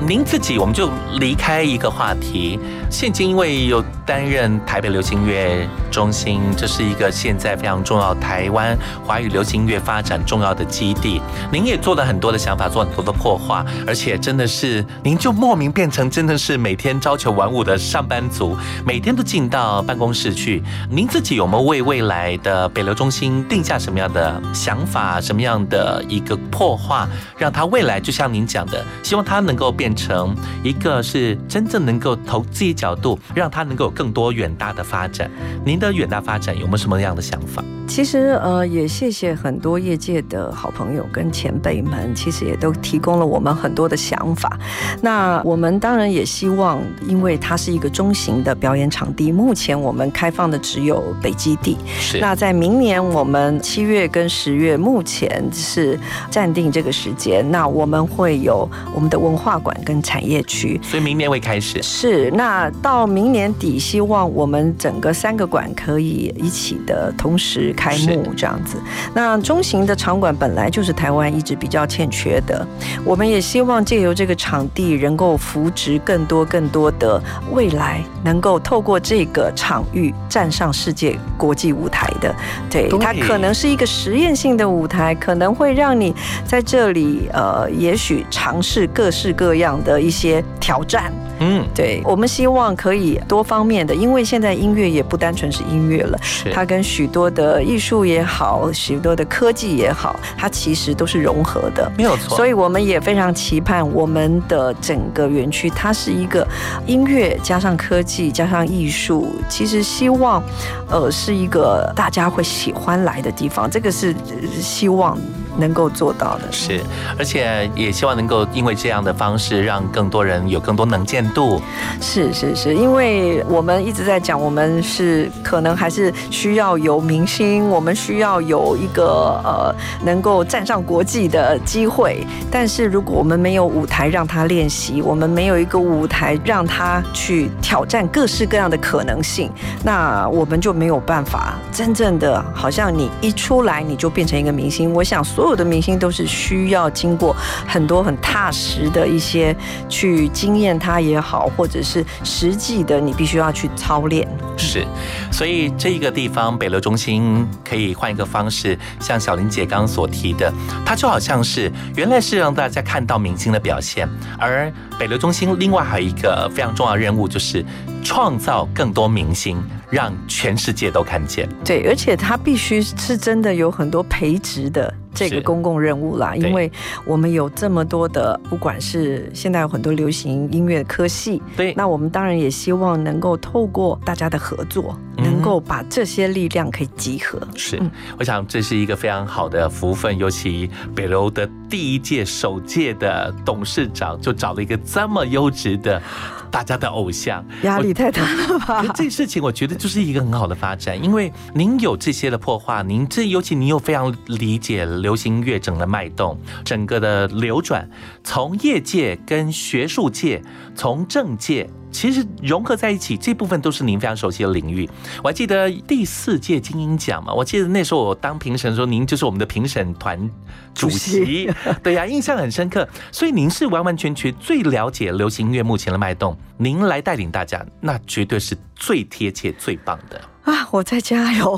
[0.07, 2.59] 您自己，我们就离开一个话题。
[2.89, 11.21] 现今因为有担任台北流行乐中心，这是一个现在非常重要台湾华语流行乐发展重要的基地。
[11.51, 18.55] 您也做了很多的想法，做很多的破化，而且真的是您就莫名变成真的是每天朝九晚五的上班族，
[18.85, 20.63] 每天都进到办公室去。
[20.89, 27.07] 您自己有没有为未来的北流中心定下什么样的想法，什么样的一个破化，
[27.37, 35.29] 让它未来就像您讲的，希望它能够变成一个是真正能够投自己角度，让它能够有更多远大的发展。
[35.65, 37.63] 您的远大发展有没有什么样的想法？
[37.87, 44.59] 其实呃，也谢谢很多业界的好朋友跟前辈们，其实也都提供了我们很多的想法。
[45.01, 51.77] 那我们当然也希望，因为它是一个中型的表演场地，目前我们开放的只有北基地。
[51.99, 52.19] 是。
[52.19, 55.97] 那在明年我们七月跟十月，目前是
[56.29, 57.49] 暂定这个时间。
[57.49, 61.81] 那我们会有我们的文化馆跟产业区，所以明年会开始。
[61.81, 62.29] 是。
[62.31, 67.73] 那到明年底，希望我们整个三个馆可以一起的同时。
[67.77, 68.75] 开幕这样子，
[69.13, 72.67] 那中型的场馆本来就是台湾一直比较欠缺的，
[73.05, 77.21] 我们也希望借由这个场地，能够扶植更多更多的
[77.51, 82.35] 未来，能够透过这个场域站上世界国际舞台的。
[82.69, 86.13] 对，它可能是一个实验性的舞台，可能会让你
[86.43, 91.13] 在这里呃，也许尝试各式各样的一些挑战。
[91.39, 96.17] 嗯，对，我们希望可以多方面的，因为现在音乐也不单纯是音乐了，
[96.51, 102.37] 它跟许多的艺术也好，许多的科技也好，它其实都是融合的，没有错。
[102.37, 106.47] 所以我们也非常期盼我们的整个园区，它是一个
[106.85, 110.41] 音乐加上科技加上艺术，其实希望，
[110.89, 114.15] 呃，是一个大家会喜欢来的地方，这个是
[114.61, 115.17] 希望。
[115.59, 116.79] 能够做到的是，
[117.17, 121.59] 而且也希望能够因为这样的方式，让更多人有更多能见度。
[121.99, 129.73] 是是是，因为我们一直在讲，我们是可能还是需要有明星，我们需要有一个呃
[130.05, 132.25] 能够站上国际的机会。
[132.51, 139.49] 但是如果我们没有舞台让他练习，我们没有一个舞台让他去挑战各式各样的可能性，
[139.83, 144.93] 那我们就没有办法真正的好像你一出来你就变成一个明星。
[144.93, 147.33] 我想所所有的明星都是需要经过
[147.65, 149.55] 很多很踏实的一些
[149.87, 154.27] 去经验，他也好，或者是实际的，你必须要去操练。
[154.57, 154.85] 是，
[155.31, 160.51] 所以这个地方北流中心可以换一个方式，像小林姐刚刚所提的，
[160.85, 167.65] 它就好像是原来是让大家看到明星的表现，而北流中心另外还有一个非常重要任务，就是
[168.03, 169.63] 创造更多明星。
[169.89, 171.47] 让全世界都看见。
[171.63, 176.71] 对，而且它必须是真的有很多培植的这个公共任务啦，因为
[177.05, 187.39] 我们有这么多的，不管是现在有很多流行音乐科系，对，那我们当然也希望能够透过大家的合作，能够把这些力量可以集合。
[187.55, 187.81] 是，
[188.19, 196.01] 我想这是一个非常好的福分，尤其北流的第一届首届的董事长就找了一个这么优质的。
[196.49, 198.85] 大家的偶像，压力太大了吧？
[198.95, 207.89] 这事情我觉得就是一个很好的发展，因为您有这些的破坏，您这尤其您又非常理解流行乐整的脉动，整个的流转，
[208.25, 210.41] 从业界跟学术界，
[210.75, 211.69] 从政界。
[211.89, 214.87] 其实融合在一起，这部分都是您非常熟悉的领域。
[215.23, 220.29] 我还记得第四届金鹰奖嘛，我记得那时候我当评审的时候，您就是我们的评审团
[220.75, 221.49] 主席，
[221.81, 222.87] 对呀，印象很深刻。
[223.13, 230.67] 所以您是完完全全最了解流行音乐目前的脉动，您来带领大家，那绝对是最贴切、最棒的啊！
[230.71, 231.51] 我在加油，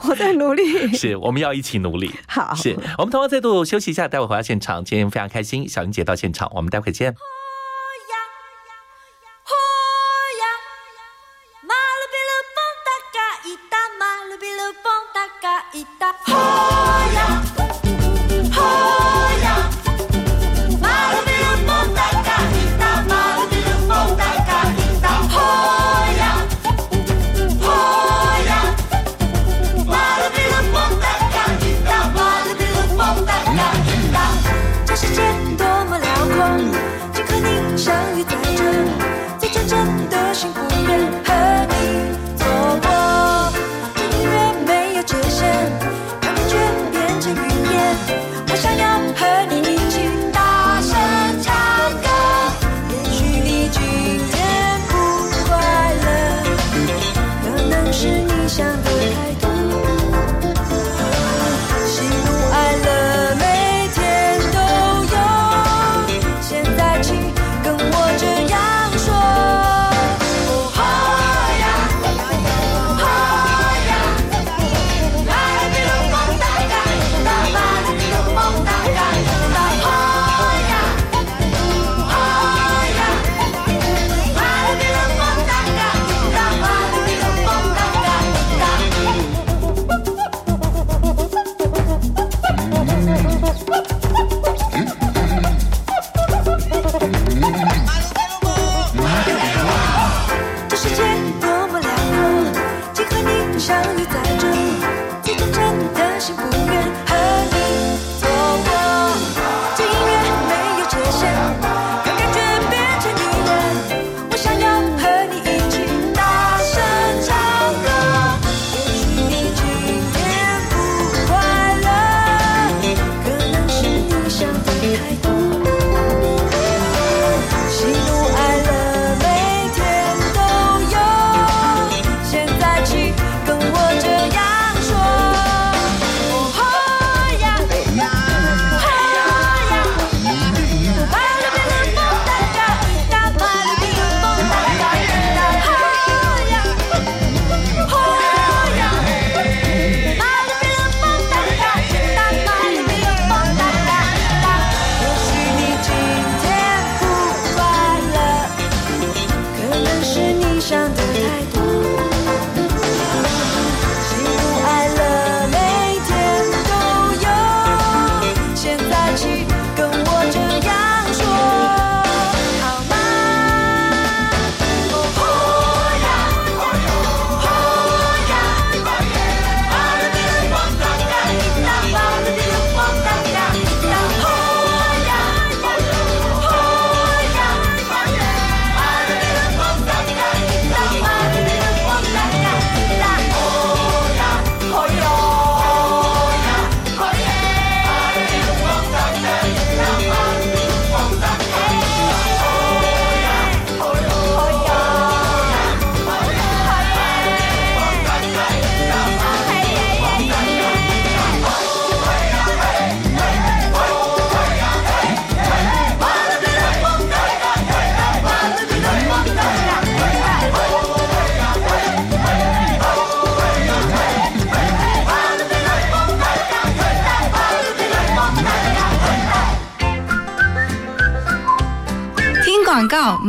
[0.00, 2.12] 我在努力，是我们要一起努力。
[2.26, 4.84] 好，是我们同样再度休息一下，待会回到现场。
[4.84, 7.14] 今天非常开心，小英姐到现场，我们待会见。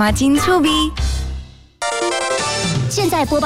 [0.01, 1.00] matin Zubi.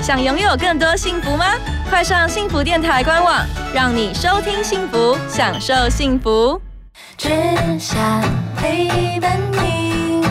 [0.00, 1.44] 想拥有更多幸福吗？
[1.90, 3.44] 快上幸福电台官网，
[3.74, 6.60] 让你收听幸福，享受幸福。
[7.16, 7.28] 只
[7.78, 7.98] 想
[8.56, 10.22] 陪伴你。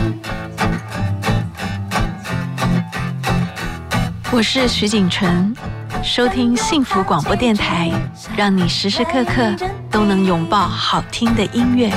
[4.32, 5.54] 我是徐景纯，
[6.02, 7.90] 收听幸福广播电台，
[8.36, 9.54] 让你时时刻刻
[9.90, 11.90] 都能拥抱好听的音乐。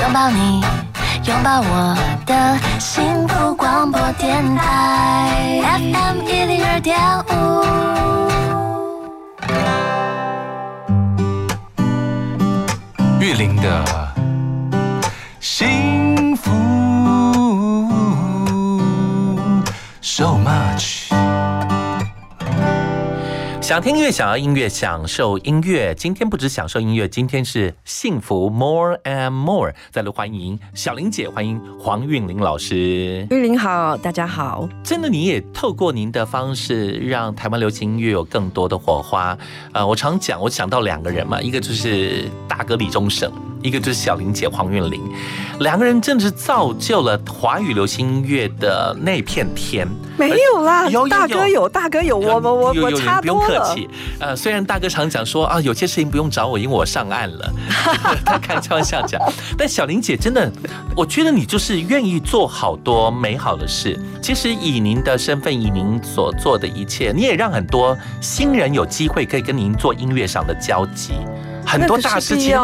[0.00, 0.62] 拥抱你。
[1.24, 1.96] 拥抱我
[2.26, 6.98] 的幸福广播电台 FM 一零二点
[7.28, 7.32] 五。
[13.20, 13.84] 玉林的
[15.38, 15.91] 幸
[23.72, 25.94] 想听音乐，想要音乐，享受音乐。
[25.94, 29.72] 今天不止享受音乐，今天是幸福 more and more。
[29.90, 33.26] 再来欢迎小玲姐，欢迎黄韵玲老师。
[33.30, 34.68] 韵玲好，大家好。
[34.84, 39.38] 真的，你也透过您的方式，让台湾流行音乐有更多的火花。
[39.72, 43.32] 呃，我常讲，我想到两个人嘛，一个就是大哥李宗盛。
[43.62, 45.00] 一个就是小玲姐黄韵玲，
[45.60, 49.86] 两个人真的是造就了华语流行音乐的那片天。
[50.18, 53.88] 没有啦，有大哥有，大哥有，我我我我差不用客气。
[54.20, 57.50] 呃，虽然大哥常讲说啊，有些事情不用找我，因为我上岸了。
[58.24, 59.20] 他开玩笑讲，
[59.56, 60.52] 但小玲姐真的，
[60.94, 63.98] 我觉得你就是愿意做好多美好的事。
[64.20, 71.14] 其实以您的身份，以您所做的一切，你也让很多新人有机会可以跟您做音乐上的交集。
[71.64, 72.56] 很多大事情，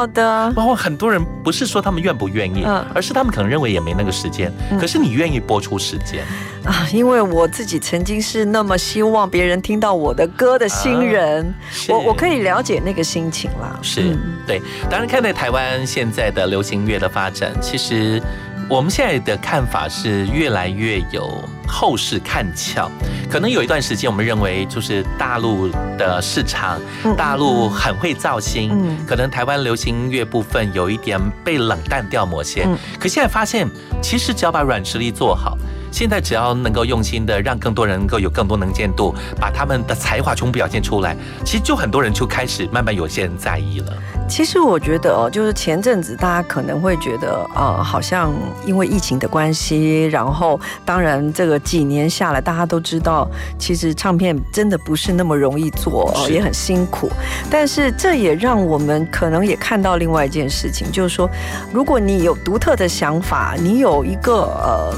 [0.55, 4.53] 包括很多人不是说他们愿不愿意，而是他们可能认为也没那个时间。
[4.79, 6.25] 可是你愿意播出时间
[6.65, 6.87] 啊？
[6.93, 11.55] 因为我自己曾经是那么希望别人听到我的歌的新人，
[11.89, 13.79] 我我可以了解那个心情啦。
[13.83, 18.23] 是对，当然看待台湾现在的流行乐的发展，其实。
[18.71, 22.91] 我们现在的看法是越来越有后市看俏，
[23.31, 26.79] 可能有一段时间我们认为就是大陆的市场，
[27.17, 32.69] 大陆很会造星，可能台湾流行音乐部分有一点被冷淡掉某些，
[33.01, 33.67] 可现在发现
[34.03, 35.57] 其实只要把软实力做好。
[35.91, 43.93] 现在只要能够用心的让更多人能够有更多能见度，把他们的才华全部表现出来，其实就很多人就开始慢慢有些人在意了。
[44.29, 48.31] 其实我觉得哦，就是前阵子大家可能会觉得，呃，好像
[48.67, 53.27] 因为疫情的关系，然后当然这个几年下来，大家都知道，
[53.59, 57.11] 其实唱片真的不是那么容易做，也很辛苦。
[57.51, 61.29] 但是这也让我们可能也看到另外一件事情，就是说，
[61.73, 64.95] 如果你有独特的想法，你有一个呃。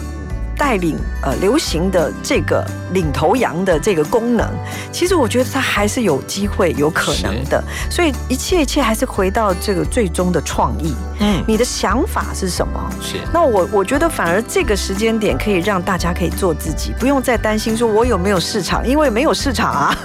[0.60, 4.46] 带领呃流行的这个领头羊的这个功能，
[4.92, 7.64] 其实我觉得它还是有机会、有可能的。
[7.90, 10.94] 所以一切一切还是回到这个最终的创意。
[11.20, 12.92] 嗯，你的想法是什么？
[13.00, 13.16] 是。
[13.32, 19.96] 那我我觉得反而这个时间点可以让大家可以做自己，不用再担心说我有没有市场，因为没有市场啊。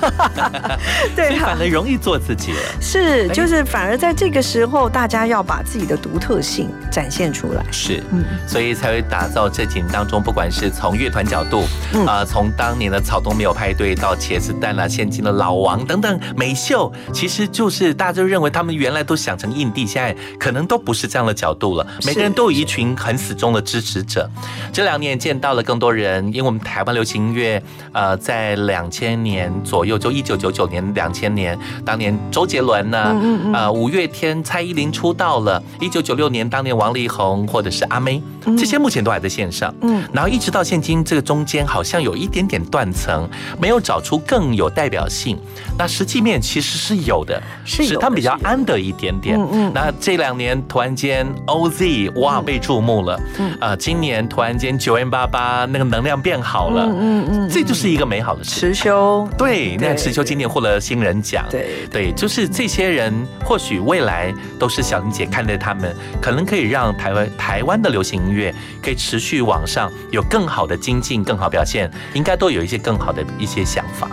[1.18, 2.60] 对，反而容易做自己了。
[2.80, 7.66] 是，就是反而在这个时候，大家要把自己的独特性展现出来。
[7.72, 10.45] 是，嗯，所以才会打造这几年当中不管。
[10.52, 11.64] 是从乐团角度，
[12.08, 21.86] 啊，从当年的草东没有派对到茄子蛋啦，现今的老王等等美秀，其实就是大家就认为他们原来都想成印地，现在可能都不是这样的角度了。
[22.06, 24.30] 每个人都有一群很死忠的支持者。
[24.72, 33.16] 这两年见到了更多人，因为我们台湾流行音乐，呃，在两千年左右，就一九九九年、两千年，当年周杰伦呢，
[33.54, 38.22] 呃，五月天、蔡依林出道了；一九九六年，当年王力宏或者是阿妹，
[38.58, 39.74] 这些目前都还在线上。
[39.82, 40.46] 嗯，然后一。
[40.46, 43.28] 直到现今，这个中间好像有一点点断层，
[43.60, 45.36] 没有找出更有代表性。
[45.76, 49.36] 那实际面其实是有的，是他们比较安的一点点。
[49.40, 58.52] 嗯嗯那这两年突然间 OZ 哇被注目了，嗯呃，今年突然间九 N 八八那个能量变好了，嗯嗯这就是一个美好的事。
[58.52, 61.88] 持修，对，那对池秋今年获了新人奖，对。
[61.92, 63.12] 对，就是这些人，
[63.44, 74.10] 或许未来都是小玲姐看待他们，可能可以让台湾台湾的流行音乐可以持续往上，有更好的精进、更好表现，应该都有一些更好的一些想法。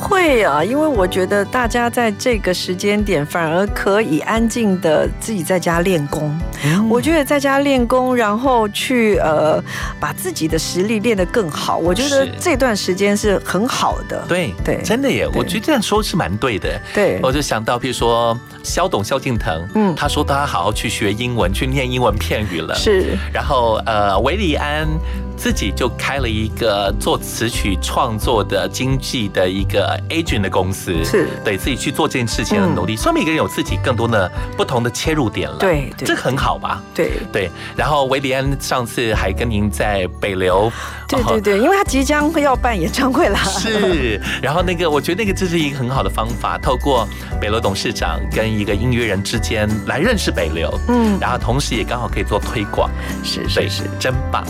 [0.00, 6.36] 会啊，因为我觉得大家在这个时间点反而可以安静的自己在家练功。
[6.64, 9.62] 嗯我觉得在家练功，然后去呃
[10.00, 14.24] 把自己的实力练得更好，我觉得这段时间是很好的。
[14.28, 16.80] 对对真的耶，我觉得这样说是蛮对的。
[16.92, 22.74] 对我就想到，比如说肖董萧敬腾，嗯他说他好好去学英文，去念英文片语了。
[22.74, 24.86] 是然后呃，韦礼安
[25.42, 35.56] 自己就开了一个做词曲创作的经济的一个 agent 的公司，是对自己去做这件事情的努力，说明每个人有自己更多的不同的切入点了。
[35.58, 36.80] 对对这很好吧？
[36.94, 37.50] 对对。
[37.76, 40.72] 然后维里安上次还跟您在北流，哦
[41.08, 43.36] 对对对， 因为他即将会要办演唱会了。
[43.38, 47.08] 是，然后那个，我觉得那个这是一个很好的方法，透过
[47.40, 52.88] 北流董事长跟一个音乐人之间来认识北流，嗯然后同时也刚好可以做推广，
[53.24, 54.44] 是对是是，真棒。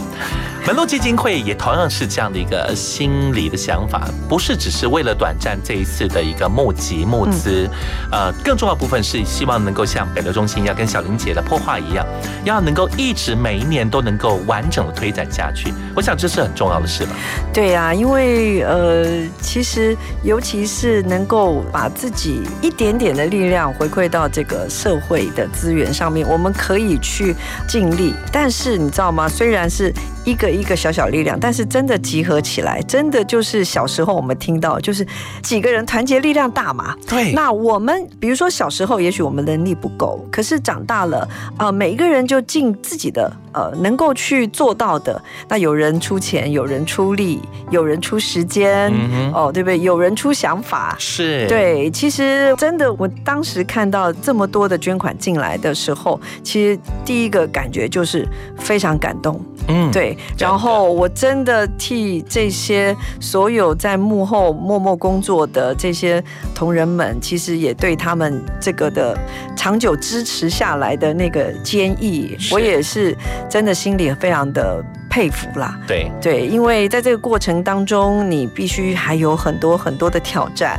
[0.64, 7.70] 门路基金会也同样是这样的一个心理的想法，不是只是为了短暂这一次的一个募集募资，
[8.10, 12.04] 呃，更重要的部分是希望能够像北流中心要跟小林姐的破画一样，
[12.42, 15.72] 要能够一直每一年都能够完整的推展下去。
[15.94, 17.12] 我想这是很重要的事吧。
[17.52, 19.06] 对呀、因为呃，
[19.40, 27.36] 其实尤其是能够把自己一点点的力量回馈到这个社会的资源上面，我们可以去
[27.68, 28.12] 尽力。
[28.32, 29.28] 但是你知道吗？
[29.28, 35.06] 虽然是一个一个小小力量，但是真的集合起来，真的就是小时候我们听到，就是
[35.42, 36.96] 几个人团结力量大嘛。
[37.08, 45.22] 对那我们比如说小时候，也许我们能力不够，可是长大了，呃，每一个人就尽自己的呃能够去做到的。
[45.48, 47.40] 那有人出钱，有人出力，
[47.70, 49.78] 有人出时间，嗯哦，对不对？
[49.78, 50.96] 有人出想法。
[50.98, 58.26] 是，对，其实真的，我当时看到这么多的捐款进来的时候，其实第一个感觉就是
[58.58, 59.40] 非常感动。
[59.68, 66.22] 嗯，对，然后我真的替这些所有在幕后默默工作的这些
[66.52, 69.16] 同仁们，其实也对他们这个的
[69.56, 73.16] 长久支持下来的那个坚毅，我也是
[73.48, 75.78] 真的心里非常的佩服啦。
[75.86, 76.10] 对。
[76.20, 80.78] 对，因为在这个过程当中，你必须还有很多很多的挑战，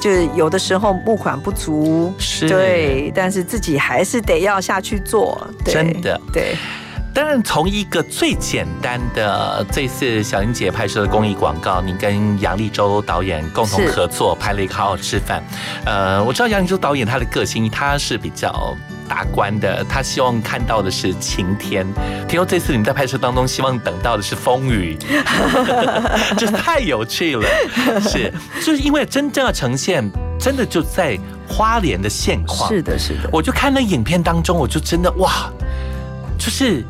[0.00, 6.56] 就是有的时候募款不足，是对，但是自己还是得要下去做，对真的对。
[7.14, 15.40] 当然，从一个最简单的这次小英姐拍摄的公益广告，你跟杨立洲导演共同合作拍了一个《好好吃饭》。
[15.86, 18.76] 呃，我知道杨立洲导演他的个性，他是比较
[19.08, 21.86] 达观的，他希望看到的是晴天。
[22.26, 24.98] 听说这次你们在拍摄当中，希望等到的是风雨，
[26.36, 27.48] 这太有趣了。
[28.00, 30.04] 是，就是因为真正要呈现，
[30.36, 32.68] 真的就在花莲的现况。
[32.68, 35.48] 是的，是的，我就看那影片当中，我就真的哇，
[36.38, 36.84] 就是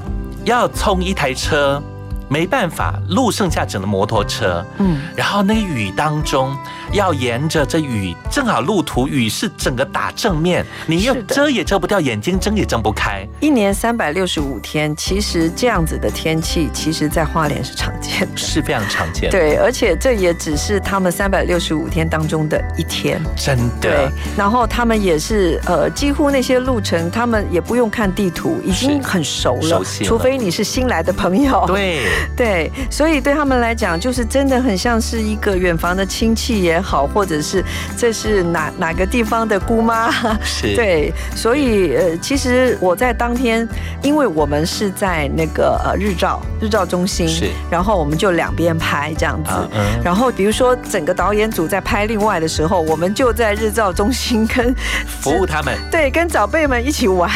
[0.44, 1.82] 要冲一台车，
[2.28, 6.56] 没办法，路剩下整个摩托车，嗯，然后那个雨当中，
[6.92, 13.26] 要沿着这雨，正好路途雨是整个打正面，你又遮也遮不掉，眼睛睁也睁不开。
[13.40, 18.36] 一年三百六十五天，其实这样子的天气，其实在花莲是常见的。
[18.36, 23.20] 是非常常见的，对，而且这也只是他们三百六十五天当中的一天。
[23.36, 31.64] 真的对，，然后他们也是呃，几乎那些路程，他们也不用看地图，已经很熟了，熟悉了除非你是新来的朋友。
[31.66, 32.06] 对，
[32.36, 37.64] 对，所以对他们来讲，就是真的很像是一个远房的亲戚也好，或者是
[37.96, 40.10] 这是哪哪个地方的姑妈。
[40.42, 43.66] 是， 对，所以呃，其实我在当天，
[44.02, 49.50] 因为我们是在那个呃日照日照中心，是然后我们就两边拍这样子。
[49.50, 54.74] 啊嗯，然后，比如说整个导演组在拍另外的时候，我们就在日照中心跟
[55.06, 57.30] 服务他们， 对跟长辈们一起玩，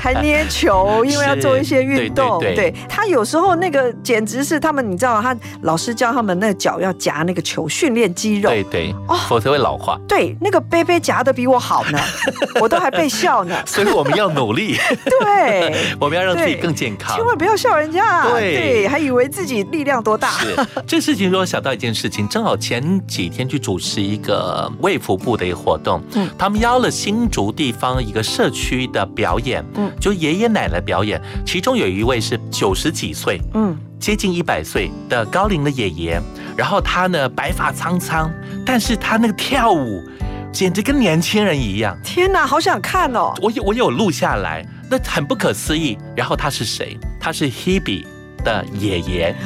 [0.00, 2.38] 还捏球，因为要做一些运动。
[2.40, 8.50] 对对对他有时候那个简直是他们，你知道，他老师教他们那个脚要夹那个球，训练肌肉。
[8.50, 9.98] 对对，哦否则会老化。
[10.08, 11.98] 对，那个杯杯夹的比我好呢，
[12.60, 13.56] 我都还被笑呢。
[13.66, 14.76] 所以我们要努力，
[15.20, 17.16] 对，我们要让自己更健康。
[17.16, 18.28] 千万不要笑人家。
[18.30, 20.30] 对还以为自己力量多大。
[20.38, 20.56] 是
[20.86, 36.20] 这事情，让我想到一件事情，正好前几天去主持一个卫福部的一个活动，嗯他们邀了新竹地方一个社区的表演，嗯就爷爷奶奶表演，其中有一位是九十几岁，嗯，接近一百岁的高龄的爷爷，
[36.56, 38.32] 然后他呢白发苍苍，
[38.64, 40.02] 但是他那个跳舞
[40.50, 41.96] 简直跟年轻人一样。
[42.02, 43.34] 天哪，好想看哦！
[43.42, 45.98] 我有我有录下来，那很不可思议。
[46.14, 46.98] 然后他是谁？
[47.20, 48.06] 他是 Hebe
[48.42, 49.36] 的爷爷。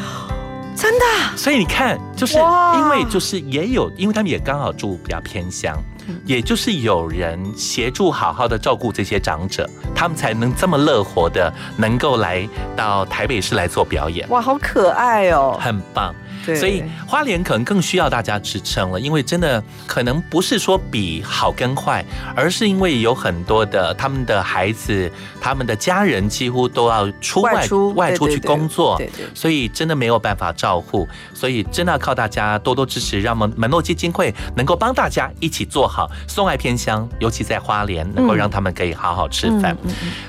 [0.76, 5.76] 真的，所以你看，就是因为就是也有，因为他们也刚好住比较偏乡，
[6.24, 14.26] 也就是有人协助好好的照顾这些长者，他们才能这么乐活的能够来到台北市来做表演。
[14.30, 16.14] 哇，好可爱哦，很棒。
[16.44, 25.10] 所以花莲可能更需要大家支撑了，因为真的可能不是说比好跟坏，而是因为有很多的他们的孩子、
[25.40, 29.00] 他们的家人几乎都要出外外出去工作，
[29.34, 39.76] 所以真的没有办法照顾，所以真的要靠大家多多支持，让门门诺基金会能够帮大家一起做好送爱偏乡，尤其在花莲能够让他们可以好好吃饭。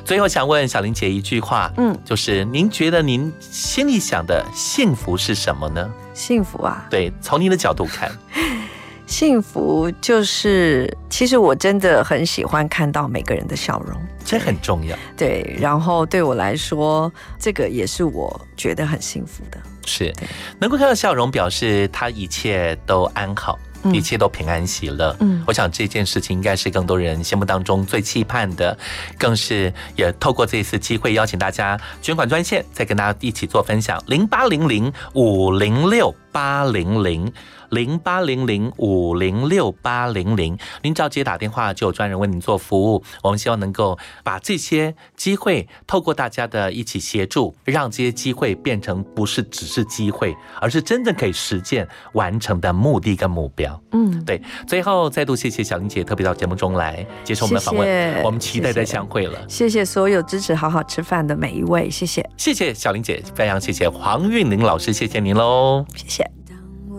[0.04, 5.90] 最后想问小玲姐一句话，嗯，就是您觉得您心里想的幸福是什么呢？
[6.14, 6.86] 幸福啊！
[6.90, 8.12] 对，从你的角度看，
[9.08, 14.98] 幸福就是，其实我真的很喜欢看到每个人的笑容，这很重要。
[15.18, 19.58] 对，然后对我来说，这个也是我觉得很幸福的。
[19.86, 20.14] 是，
[20.60, 23.58] 能够看到笑容，表示他一切都安好。
[23.94, 25.16] 一切都平安喜乐。
[25.20, 28.78] 嗯，我想这件事情应该是更多人心目当中最期盼的，
[29.18, 37.32] 更是也透过这一次机会邀请大家捐款专线，再跟大家一起做分享：零八零零五零六八零零。
[37.72, 43.04] 零八零零五零六八零零，您只要直接打电话，就有专人为您做服务。
[43.24, 53.82] 我们希望能够把这些机会，透过大家的一起协助，让这些机会变成不是只是机会，而是真正可以实践完成的目的跟目标。
[53.92, 54.42] 嗯，对。
[54.68, 59.40] 最后再度谢谢小玲姐特别到节目中来接受我们的访问，我们期待再相会了。
[59.48, 66.41] 谢谢所有支持好好吃饭的每一位，谢谢，谢谢小玲姐，非常谢谢黄韵玲老师，谢谢您喽，谢谢。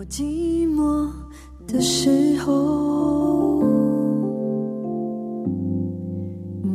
[0.09, 1.07] 寂寞
[1.65, 3.63] 的时候，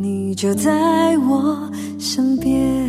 [0.01, 2.89] 你就在我身边。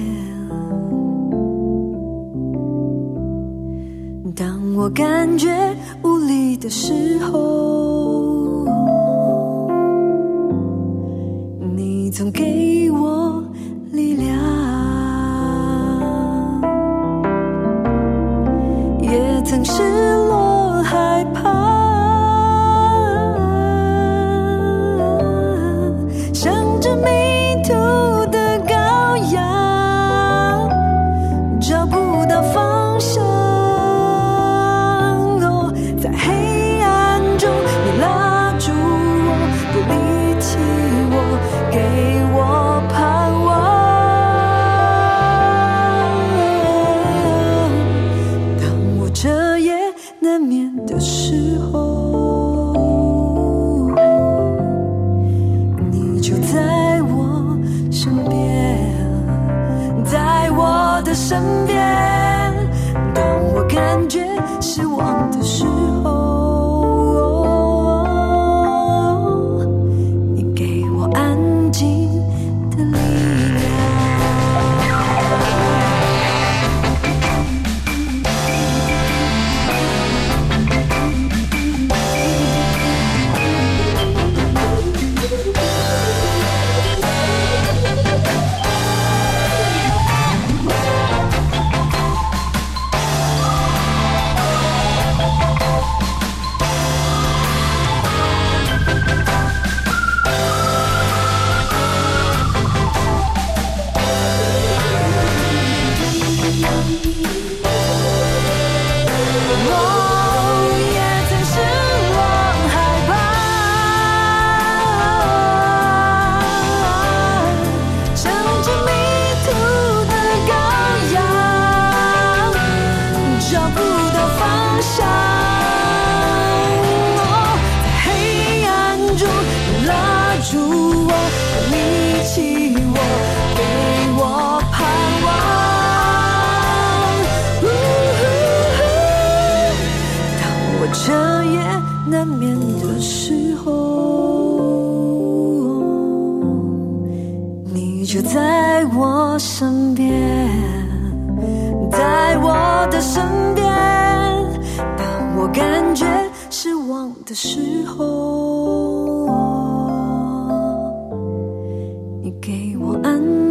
[4.36, 5.50] 当我感觉
[6.04, 8.66] 无力的时候，
[11.76, 13.44] 你总给我
[19.64, 19.84] 失
[20.28, 20.50] 落。
[20.84, 21.69] 害怕。
[64.80, 65.79] 希望的事。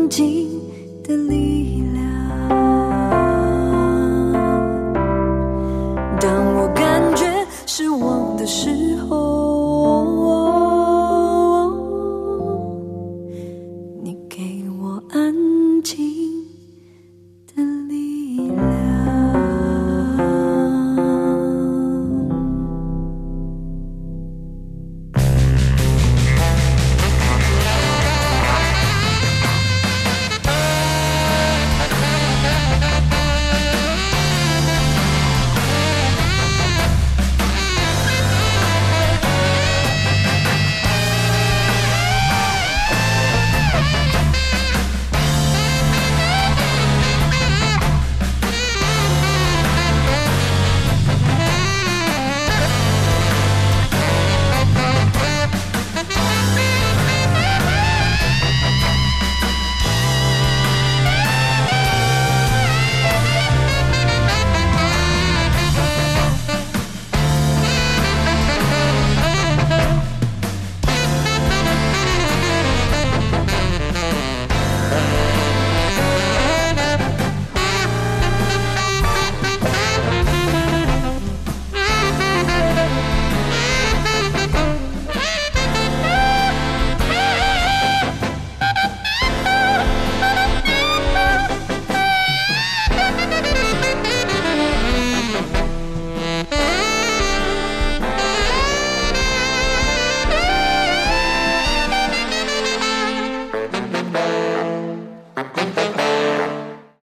[0.09, 0.49] 静
[1.03, 1.83] 的力